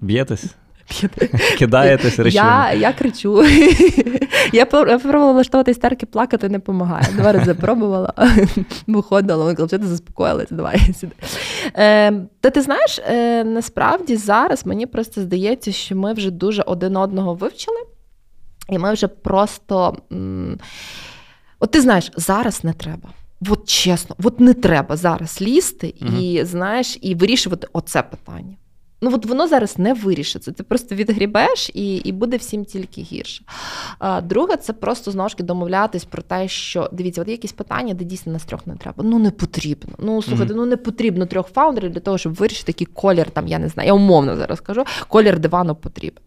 [0.00, 0.44] Б'єтесь?
[1.58, 2.36] Кидаєтесь речі.
[2.36, 3.44] Я я кричу.
[4.52, 7.06] Я пробувала влаштовувати істерики, плакати не допомагає.
[7.16, 8.12] Два рази пробувала,
[8.86, 11.12] виходила, вони казали, що ти заспокоїлася, давай сюди.
[11.76, 16.96] Е, Та ти знаєш, е, насправді зараз мені просто здається, що ми вже дуже один
[16.96, 17.78] одного вивчили,
[18.68, 19.96] і ми вже просто.
[20.12, 20.58] М-
[21.60, 23.08] От ти знаєш, зараз не треба.
[23.48, 28.56] От чесно, от не треба зараз лізти і знаєш, і вирішувати оце питання.
[29.00, 30.52] Ну, от воно зараз не вирішиться.
[30.52, 33.44] Ти просто відгрібеш і і буде всім тільки гірше.
[33.98, 37.94] А, Друге, це просто знову ж домовлятись про те, що дивіться, от є якісь питання,
[37.94, 39.04] де дійсно нас трьох не треба.
[39.04, 39.92] Ну не потрібно.
[39.98, 40.56] Ну слухайте, mm-hmm.
[40.56, 43.86] ну не потрібно трьох фаундерів для того, щоб вирішити який колір там, я не знаю,
[43.86, 46.22] я умовно зараз кажу, колір дивану потрібен.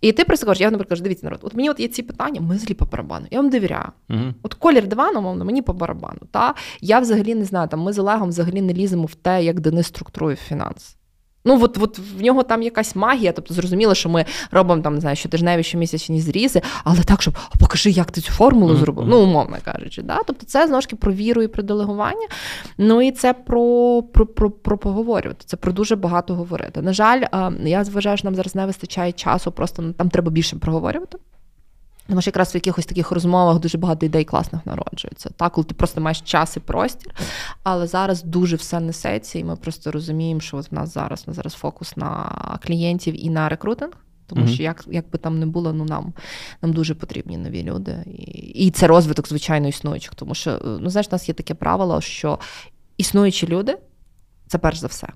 [0.00, 2.40] І ти просто кажеш, я наприклад кажу, дивіться народ, от мені от є ці питання,
[2.40, 3.26] ми злі по барабану.
[3.30, 3.88] Я вам довіряю.
[4.08, 4.34] Uh-huh.
[4.42, 6.20] От колір дивану, мовно, мені по барабану.
[6.30, 9.60] Та я взагалі не знаю, там ми з Олегом взагалі не ліземо в те, як
[9.60, 10.96] Денис структурує фінанс.
[11.44, 15.00] Ну, от от в нього там якась магія, тобто зрозуміло, що ми робимо там, не
[15.00, 19.04] знаю, щотижневі, щомісячні зрізи, але так, щоб а покажи, як ти цю формулу зробив.
[19.04, 19.10] Mm-hmm.
[19.10, 20.20] Ну, умовно кажучи, да?
[20.26, 22.28] тобто це знову ж таки про віру і про делегування.
[22.78, 25.44] Ну і це про про, про, про поговорювати.
[25.46, 26.82] Це про дуже багато говорити.
[26.82, 27.22] На жаль,
[27.64, 31.18] я вважаю, що нам зараз не вистачає часу, просто ну, там треба більше проговорювати.
[32.10, 35.30] Тому що якраз в якихось таких розмовах дуже багато ідей класних народжується.
[35.36, 37.14] Так, коли ти просто маєш час і простір.
[37.62, 41.28] Але зараз дуже все несеться, і ми просто розуміємо, що от в нас зараз в
[41.28, 43.92] нас зараз фокус на клієнтів і на рекрутинг.
[44.26, 44.54] Тому mm-hmm.
[44.54, 46.12] що як як би там не було, ну нам
[46.62, 47.96] нам дуже потрібні нові люди.
[48.06, 50.14] І і це розвиток, звичайно, існуючих.
[50.14, 52.38] Тому що ну знаєш, у нас є таке правило, що
[52.96, 53.78] існуючі люди
[54.46, 55.08] це перш за все.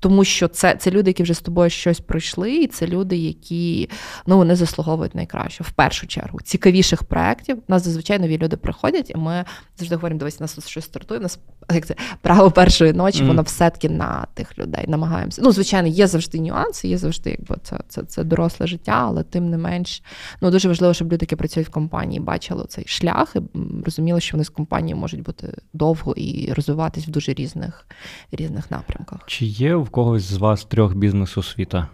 [0.00, 3.90] Тому що це це люди, які вже з тобою щось пройшли, і це люди, які
[4.26, 6.40] ну вони заслуговують найкраще в першу чергу.
[6.40, 7.56] Цікавіших проєктів.
[7.56, 9.44] У нас зазвичай нові люди приходять, і ми
[9.76, 11.20] завжди говоримо, дивись, нас щось стартує.
[11.20, 11.38] У нас
[11.74, 13.26] як це право першої ночі, mm.
[13.26, 14.84] воно все-таки на тих людей.
[14.88, 15.42] Намагаємося.
[15.44, 19.50] Ну, звичайно, є завжди нюанси, є завжди, якби це це, це доросле життя, але тим
[19.50, 20.02] не менш,
[20.40, 24.36] ну дуже важливо, щоб люди, які працюють в компанії, бачили цей шлях і розуміли, що
[24.36, 27.86] вони з компанією можуть бути довго і розвиватись в дуже різних
[28.32, 29.20] різних напрямках.
[29.26, 31.88] Чи є в когось з вас трьох бізнес освіта?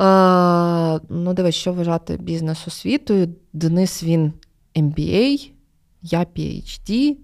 [0.00, 3.28] Е, Ну, дивись, що вважати бізнес освітою.
[3.52, 4.32] Денис він
[4.76, 5.50] MBA,
[6.02, 7.16] я PhD,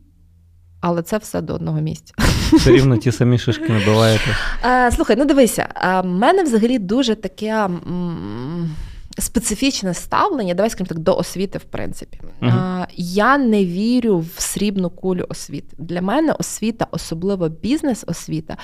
[0.81, 2.15] але це все до одного місця.
[2.53, 4.37] Все рівно ті самі шишки набиваєте.
[4.65, 5.69] Е, Слухай, ну дивися,
[6.05, 7.65] в мене взагалі дуже таке.
[7.65, 8.71] М-
[9.19, 12.21] специфічне ставлення, давай скажімо так, до освіти, в принципі.
[12.43, 12.87] Uh-huh.
[12.97, 15.77] Я не вірю в срібну кулю освіти.
[15.79, 18.57] Для мене освіта, особливо бізнес-освіта,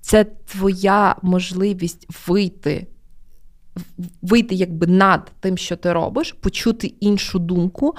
[0.00, 2.86] це твоя можливість вийти.
[4.22, 7.94] Вийти якби над тим, що ти робиш, почути іншу думку,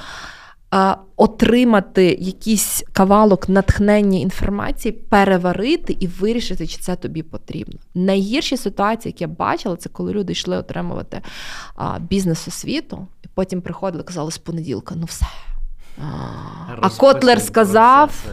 [1.15, 7.79] отримати якийсь кавалок натхнення інформації, переварити і вирішити, чи це тобі потрібно.
[7.95, 11.21] Найгірші ситуації, які я бачила, це коли люди йшли отримувати
[11.99, 15.25] бізнес-освіту, і потім приходили, казали з понеділка, ну все.
[16.81, 18.25] А Котлер сказав: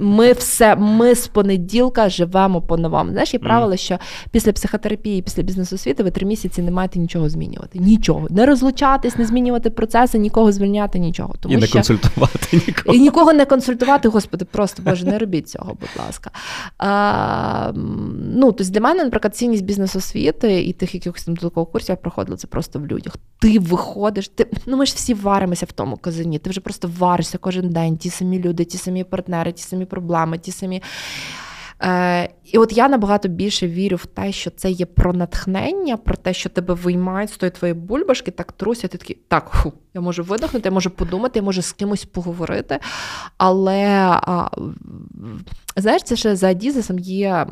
[0.00, 3.10] ми все, ми з понеділка живемо по-новому.
[3.10, 3.98] Знаєш, є правило, що
[4.30, 7.78] після психотерапії, після бізнес-освіти ви три місяці не маєте нічого змінювати.
[7.78, 8.26] Нічого.
[8.30, 11.34] Не розлучатись, не змінювати процеси, нікого звільняти, нічого.
[11.40, 11.72] Тому І не що...
[11.72, 12.96] консультувати нікого.
[12.96, 16.30] І нікого не консультувати, господи, просто Боже, не робіть цього, будь ласка.
[16.78, 17.72] А,
[18.34, 22.36] ну, тобто Для мене, наприклад, цінність бізнес-освіти і тих якихось там додаткових курсів я проходила
[22.36, 23.16] це просто в людях.
[23.38, 26.38] Ти виходиш, ти ну ми ж всі варимося в тому казані.
[26.38, 29.84] Ти вже просто варишся варишся кожен день, ті самі люди, ті самі партнери, ті самі
[29.84, 30.82] проблеми, ті самі.
[31.82, 36.16] Е, І от я набагато більше вірю в те, що це є про натхнення, про
[36.16, 40.00] те, що тебе виймають з тої твоєї бульбашки, так трусять, ти такий, так, фу, я
[40.00, 42.78] можу видихнути, я можу подумати, я можу з кимось поговорити.
[43.36, 44.48] Але а,
[45.76, 47.46] знаєш, це ще за Адізесом є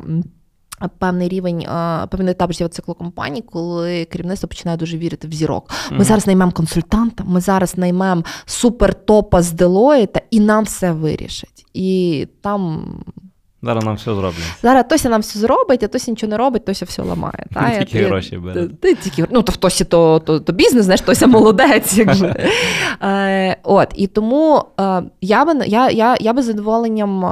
[0.99, 1.65] певний рівень,
[2.09, 5.71] певний етап життєвого циклу компанії, коли керівництво починає дуже вірити в зірок.
[5.91, 6.03] Ми mm-hmm.
[6.03, 11.65] зараз наймемо консультанта, ми зараз наймемо супертопа з Делоїта, і нам все вирішить.
[11.73, 12.85] І там
[13.61, 14.57] Зараз нам все зроблять.
[14.61, 17.45] Зараз Тося нам все зробить, а Тося нічого не робить, Тося все ламає.
[17.53, 17.77] Та?
[17.79, 18.67] Тільки гроші бере.
[18.67, 21.97] Ти, тільки, ну, то в Тосі то, то, то бізнес, знаєш, Тося молодець.
[21.97, 22.35] Якби.
[23.01, 27.29] Е, от, І тому е, я би я, я, я би з задоволенням, е,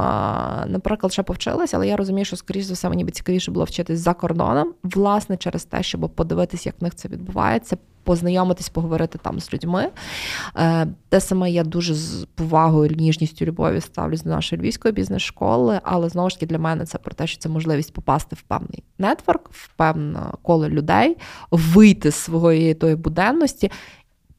[0.68, 4.00] наприклад, ще повчилася, але я розумію, що, скоріш за все, мені би цікавіше було вчитись
[4.00, 9.40] за кордоном, власне, через те, щоб подивитися, як в них це відбувається познайомитись, поговорити там
[9.40, 9.90] з людьми.
[10.58, 16.10] Е, те саме я дуже з повагою, ніжністю, любов'ю ставлюсь до нашої львівської бізнес-школи, але
[16.10, 19.50] знову ж таки для мене це про те, що це можливість попасти в певний нетворк,
[19.52, 21.18] в певне коло людей,
[21.52, 23.72] вийти з своєї тої буденності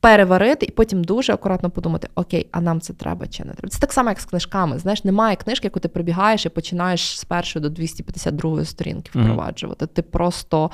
[0.01, 3.69] переварити і потім дуже акуратно подумати: Окей, а нам це треба чи не треба.
[3.69, 4.79] Це так само, як з книжками.
[4.79, 9.85] Знаєш, немає книжки, яку ти прибігаєш і починаєш з першої до 252 сторінки впроваджувати.
[9.85, 9.95] Mm-hmm.
[9.95, 10.65] Ти просто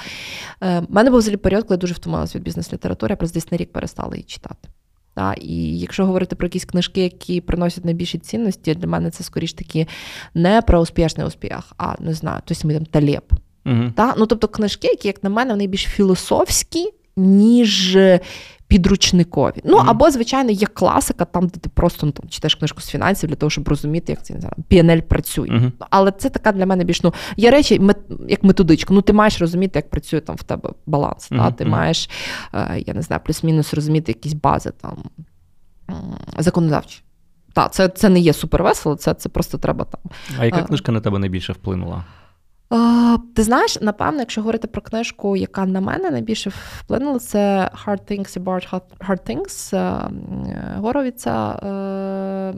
[0.62, 3.52] У е, мене був взагалі період, коли я дуже втомилася від бізнес-літератури, я просто десь
[3.52, 4.68] на рік перестала її читати.
[5.14, 9.52] Та, І якщо говорити про якісь книжки, які приносять найбільші цінності, для мене це скоріш
[9.52, 9.88] такі
[10.34, 13.22] не про успішний успіх, а не знаю, тобто ми там талєб.
[13.64, 13.92] Uh-huh.
[13.92, 14.14] Та?
[14.18, 17.98] Ну, Тобто книжки, які, як на мене, вони більш філософські, ніж
[18.72, 19.60] підручникові.
[19.64, 19.90] Ну mm-hmm.
[19.90, 23.36] або, звичайно, є класика, там, де ти просто ну, там, читаєш книжку з фінансів для
[23.36, 24.34] того, щоб розуміти, як це
[24.70, 25.48] PNL працює.
[25.48, 25.72] Mm-hmm.
[25.90, 27.80] Але це така для мене більш ну, є речі,
[28.28, 28.94] як методичка.
[28.94, 31.28] Ну, ти маєш розуміти, як працює там в тебе баланс.
[31.28, 31.50] Та?
[31.50, 32.10] Ти маєш,
[32.54, 34.96] е, я не знаю, плюс-мінус розуміти якісь бази там
[36.38, 37.02] законодавчі.
[37.52, 40.00] Так, це це не є супервесело, це це просто треба там.
[40.38, 42.04] А яка е, книжка на тебе найбільше вплинула?
[43.34, 48.42] Ти знаєш, напевно, якщо говорити про книжку, яка на мене найбільше вплинула, це Hard Things
[48.42, 50.10] About Hard Things е,
[50.76, 51.52] Горовіця.
[51.52, 52.54] Е,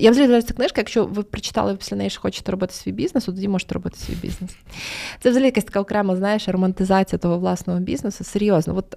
[0.00, 3.32] я взагалі ця книжка, якщо ви прочитали після неї, що хочете робити свій бізнес, то
[3.32, 4.56] тоді можете робити свій бізнес.
[5.20, 8.24] Це взагалі якась така окрема, знаєш, романтизація того власного бізнесу.
[8.24, 8.94] Серйозно, от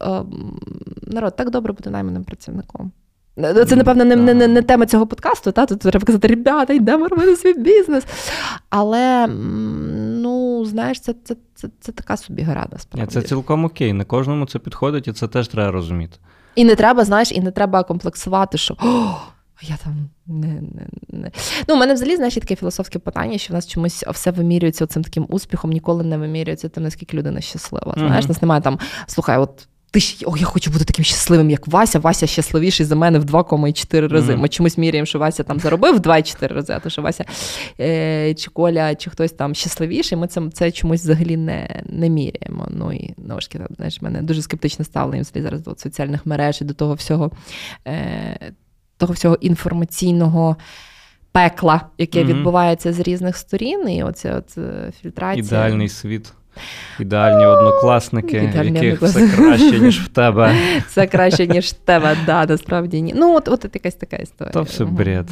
[1.01, 2.91] народ так добре бути найманим працівником.
[3.37, 5.65] Ну, це, напевно, не не, не, тема цього подкасту, та?
[5.65, 8.03] тут треба казати, ребята, йдемо робити свій бізнес.
[8.69, 13.13] Але, ну, знаєш, це це, це, це така собі гра, насправді.
[13.13, 13.93] Це цілком окей.
[13.93, 16.17] Не кожному це підходить, і це теж треба розуміти.
[16.55, 18.73] І не треба, знаєш, і не треба комплексувати, що.
[18.73, 19.15] О,
[19.61, 21.31] я там не не, не.
[21.67, 25.03] Ну, у мене взагалі знаєш, таке філософське питання, що в нас чомусь все вимірюється цим
[25.03, 27.93] таким успіхом, ніколи не вимірюється тим, наскільки людина щаслива.
[27.97, 28.29] Знаєш, uh-huh.
[28.29, 31.99] нас немає там, слухай, от ти о, я хочу бути таким щасливим, як Вася.
[31.99, 34.33] Вася щасливіший за мене в 2,4 рази.
[34.33, 34.37] Mm-hmm.
[34.37, 37.25] Ми чомусь міряємо, що Вася там заробив в 2,4 рази, а то що Вася
[37.79, 40.17] е, чи Коля, чи хтось там щасливіший.
[40.17, 42.67] Ми це це чомусь взагалі не не міряємо.
[42.69, 46.73] Ну і знову ж знаєш, мене дуже скептичне ставлення зараз до соціальних мереж і до
[46.73, 47.31] того всього,
[47.87, 48.51] е,
[48.97, 50.55] того всього інформаційного.
[51.31, 52.25] Пекла, яке mm-hmm.
[52.25, 55.45] відбувається з різних сторін, і оця от е, фільтрація.
[55.45, 56.33] Ідеальний світ.
[56.99, 59.27] Ідеальні однокласники, Ідеальні яких однокласники.
[59.27, 60.55] все краще, ніж в тебе.
[60.87, 63.13] Все краще, ніж в тебе, да, насправді ні.
[63.17, 64.53] Ну, от от якась така історія.
[64.53, 65.29] То все бред.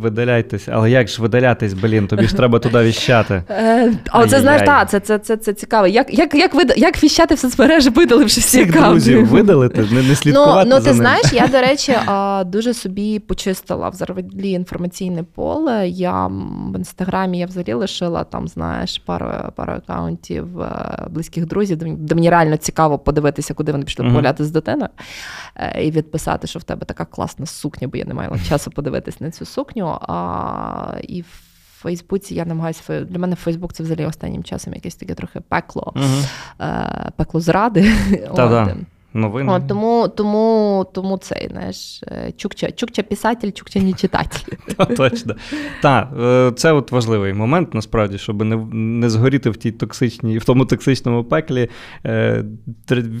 [0.00, 0.68] Видаляйтесь.
[0.68, 3.42] Але як ж видалятись, блін, тобі ж треба туди віщати.
[3.66, 5.86] Е, а це знаєш, так, це це, це, це цікаво.
[5.86, 10.68] Як як, як, як віщати в соцмережі, видаливши всі Всіх друзів видалити, не, не слідкувати
[10.68, 11.96] Ну, ну ти знаєш, я, до речі,
[12.50, 15.88] дуже собі почистила взагалі інформаційне поле.
[15.88, 22.14] Я в інстаграмі я взагалі лишила там, знаєш, пару пару аккаунтів Е, близьких друзів, де
[22.14, 24.90] мені реально цікаво подивитися, куди вони пішли погуляти з дитиною,
[25.56, 29.20] е, і відписати, що в тебе така класна сукня, бо я не мала часу подивитись
[29.20, 29.98] на цю сукню.
[30.00, 31.42] А, І в
[31.80, 37.10] Фейсбуці я намагаюся для мене Фейсбук це взагалі останнім часом якесь таке трохи пекло, uh
[37.16, 37.92] пекло зради.
[38.36, 38.76] Та-да
[39.16, 39.52] новини.
[39.52, 44.52] О, тому тому, тому цей знаєш, е, чукча чукча писатель, чукча не читатель.
[44.96, 45.34] Точно.
[45.82, 50.44] Так, е, це от важливий момент, насправді, щоб не не згоріти в тій токсичній, в
[50.44, 51.68] тому токсичному пеклі.
[52.06, 52.44] Е,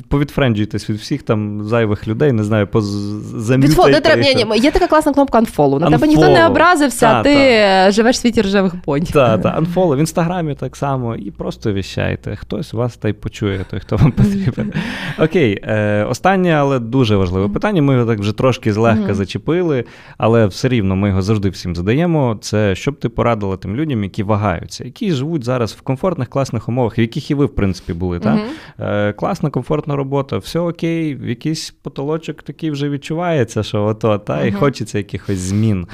[0.08, 4.16] повідфренджуйтесь від всіх там зайвих людей, не знаю, позам'ютайте.
[4.16, 5.80] Ні, ні, Є така класна кнопка unfollow.
[5.80, 9.10] На тебе ніхто не образився, а ти живеш в світі ржавих понів.
[9.10, 9.96] Так, так, unfollow.
[9.96, 12.36] В інстаграмі так само, і просто віщайте.
[12.36, 14.72] Хтось вас та й почує, той, хто вам потрібен.
[15.18, 15.62] Окей.
[16.08, 17.82] Останнє, але дуже важливе питання.
[17.82, 19.14] Ми його так вже трошки злегка mm-hmm.
[19.14, 19.84] зачепили,
[20.18, 22.38] але все рівно ми його завжди всім задаємо.
[22.40, 26.98] Це щоб ти порадила тим людям, які вагаються, які живуть зараз в комфортних, класних умовах,
[26.98, 28.18] в яких і ви, в принципі, були.
[28.18, 28.40] Mm-hmm.
[28.78, 34.46] Е, Класна, комфортна робота, все окей, якийсь потолочок такий вже відчувається, що ото, та, mm-hmm.
[34.46, 35.86] і хочеться якихось змін.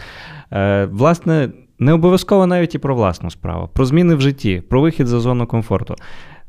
[0.52, 5.06] Е, Власне, не обов'язково навіть і про власну справу, про зміни в житті, про вихід
[5.06, 5.94] за зону комфорту.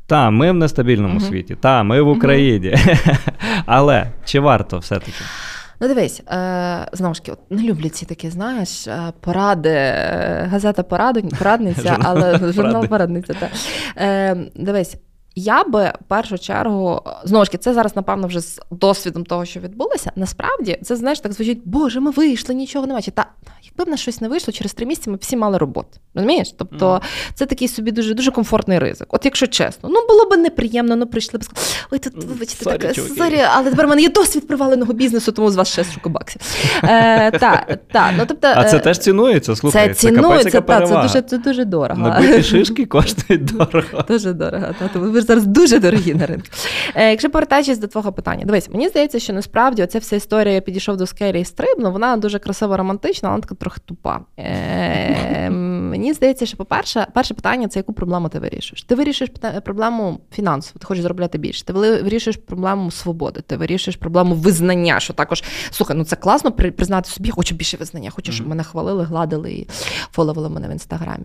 [0.06, 1.28] Та, ми в нестабільному uh-huh.
[1.28, 2.68] світі, та, ми в Україні.
[2.68, 3.18] Uh-huh.
[3.66, 5.12] Але чи варто все-таки?
[5.80, 10.82] Ну, дивись, е, знову ж таки, не люблю ці такі, знаєш, е, поради, е, газета
[10.82, 13.34] порадниця, але журнал порадниця.
[13.34, 13.48] Та.
[13.96, 14.96] Е, Дивись,
[15.34, 19.44] я би в першу чергу, знову ж таки, це зараз, напевно, вже з досвідом того,
[19.44, 20.12] що відбулося.
[20.16, 23.02] Насправді, це знаєш, так звучить, Боже, ми вийшли, нічого немає.
[23.14, 23.26] Та
[23.64, 25.88] якби в нас щось не вийшло, через три місяці ми всі мали роботу.
[26.14, 26.54] Розумієш?
[26.58, 27.00] Тобто м.
[27.34, 29.14] це такий собі дуже дуже комфортний ризик.
[29.14, 32.94] От якщо чесно, ну було б неприємно, ну прийшли б сказали, ой, тут вибачте, так,
[32.94, 36.42] sorry, але тепер в мене є досвід проваленого бізнесу, тому з вас ще штуку баксів.
[36.82, 39.88] Е, та, та, ну, тобто, А це е, теж цінується, слухай.
[39.88, 42.00] Це цінується, та, це дуже це дуже дорого.
[42.00, 44.04] Набиті шишки коштують дорого.
[44.08, 44.66] Дуже дорого.
[44.92, 46.46] Та, ви ж зараз дуже дорогі на ринку.
[46.94, 50.60] Е, якщо повертаючись до твого питання, дивись, мені здається, що насправді оця вся історія я
[50.60, 54.20] підійшов до скелі і стрибну, вона дуже красиво романтична, але така трохи тупа.
[54.38, 58.82] Е, Мені здається, що, по-перше, перше питання це яку проблему ти вирішуєш.
[58.82, 59.30] Ти вирішуєш
[59.64, 61.64] проблему фінансову, ти хочеш заробляти більше.
[61.64, 65.00] Ти вирішуєш проблему свободи, ти вирішуєш проблему визнання.
[65.00, 68.62] Що також слухай, ну це класно признати собі, я хочу більше визнання, хочу, щоб мене
[68.62, 69.68] хвалили, гладили і
[70.12, 71.24] фоловили мене в інстаграмі.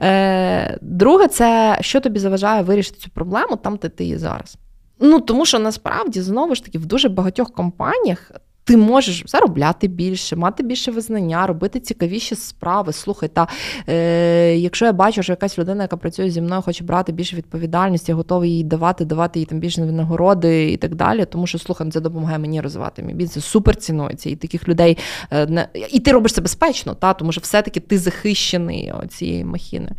[0.00, 4.56] Е, Друге, це що тобі заважає вирішити цю проблему там, де ти є зараз.
[5.00, 8.32] Ну тому що насправді знову ж таки в дуже багатьох компаніях
[8.70, 12.92] ти можеш заробляти більше, мати більше визнання, робити цікавіші справи.
[12.92, 13.48] Слухай, та
[13.88, 18.12] е, якщо я бачу, що якась людина, яка працює зі мною, хоче брати більше відповідальності,
[18.12, 21.24] готовий їй давати, давати їй там більше винагороди і так далі.
[21.24, 23.44] Тому що слухай, ну, це допомагає мені розвивати мій бізнес.
[23.44, 24.30] Супер цінується.
[24.30, 24.98] І таких людей
[25.30, 29.90] е, не і ти робиш це безпечно, та тому що все-таки ти захищений цієї махіни.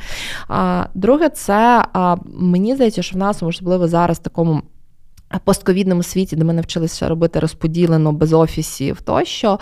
[0.47, 4.61] А друге, це а, мені здається, що в нас особливо зараз такому
[5.39, 9.59] постковідному світі, де ми навчилися робити розподілено без офісів, тощо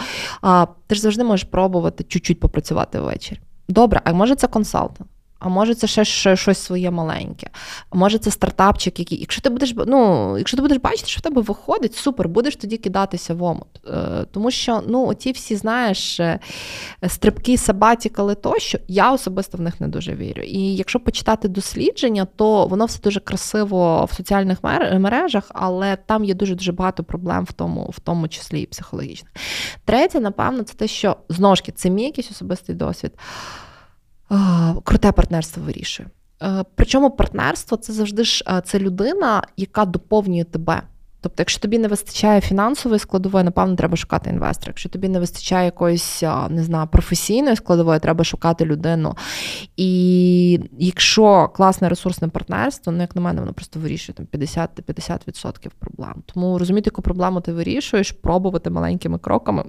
[0.88, 3.40] ти ж завжди можеш пробувати чуть-чуть попрацювати ввечері.
[3.68, 5.10] Добре, а може це консалтинг?
[5.40, 7.50] А може це ще, ще щось своє маленьке.
[7.90, 9.20] А може це стартапчик, який.
[9.20, 12.78] Якщо ти будеш ну, якщо ти будеш бачити, що в тебе виходить, супер, будеш тоді
[12.78, 13.68] кидатися в омут.
[13.88, 16.40] Е, тому що ну, оті всі, знаєш, е,
[17.08, 20.42] стрибки, сабатікали тощо, я особисто в них не дуже вірю.
[20.42, 24.64] І якщо почитати дослідження, то воно все дуже красиво в соціальних
[24.94, 29.34] мережах, але там є дуже-дуже багато проблем в тому, в тому числі і психологічних.
[29.86, 33.12] Третє, напевно, це те, що знову ж це мій якийсь особистий досвід
[34.84, 36.10] круте партнерство вирішує.
[36.44, 40.82] Е, причому партнерство це завжди ж це людина, яка доповнює тебе.
[41.22, 44.70] Тобто, якщо тобі не вистачає фінансової складової, напевно, треба шукати інвестора.
[44.70, 49.16] Якщо тобі не вистачає якоїсь не знаю, професійної складової, треба шукати людину.
[49.78, 56.24] І якщо класне ресурсне партнерство, ну як на мене, воно просто вирішує там 50-50% проблем.
[56.34, 59.64] Тому розуміти, яку проблему ти вирішуєш, пробувати маленькими кроками.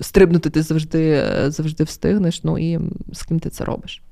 [0.00, 2.44] Стрибнути ти завжди завжди встигнеш.
[2.44, 2.78] Ну і
[3.12, 4.02] з ким ти це робиш.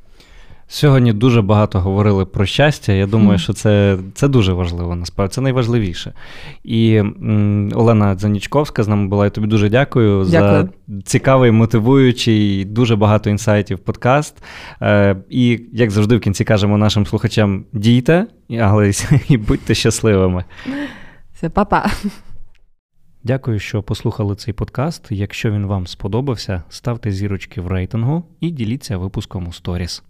[0.69, 2.93] Сьогодні дуже багато говорили про щастя.
[2.93, 6.13] Я думаю, що це це дуже важливо, насправді це найважливіше.
[6.65, 9.25] І м, Олена Занічковська з нами була.
[9.25, 10.51] Я тобі дуже дякую, дякую.
[10.51, 10.69] за
[11.05, 14.43] цікавий, мотивуючий, дуже багато інсайтів подкаст.
[14.83, 18.27] Е, І як завжди, в кінці кажемо нашим слухачам: дійте,
[18.61, 18.91] але
[19.29, 20.45] і будьте щасливими.
[21.35, 21.91] Все, па-па.
[23.25, 25.07] Дякую, що послухали цей подкаст.
[25.11, 30.03] Якщо він вам сподобався, ставте зірочки в рейтингу і діліться випуском у сторіс.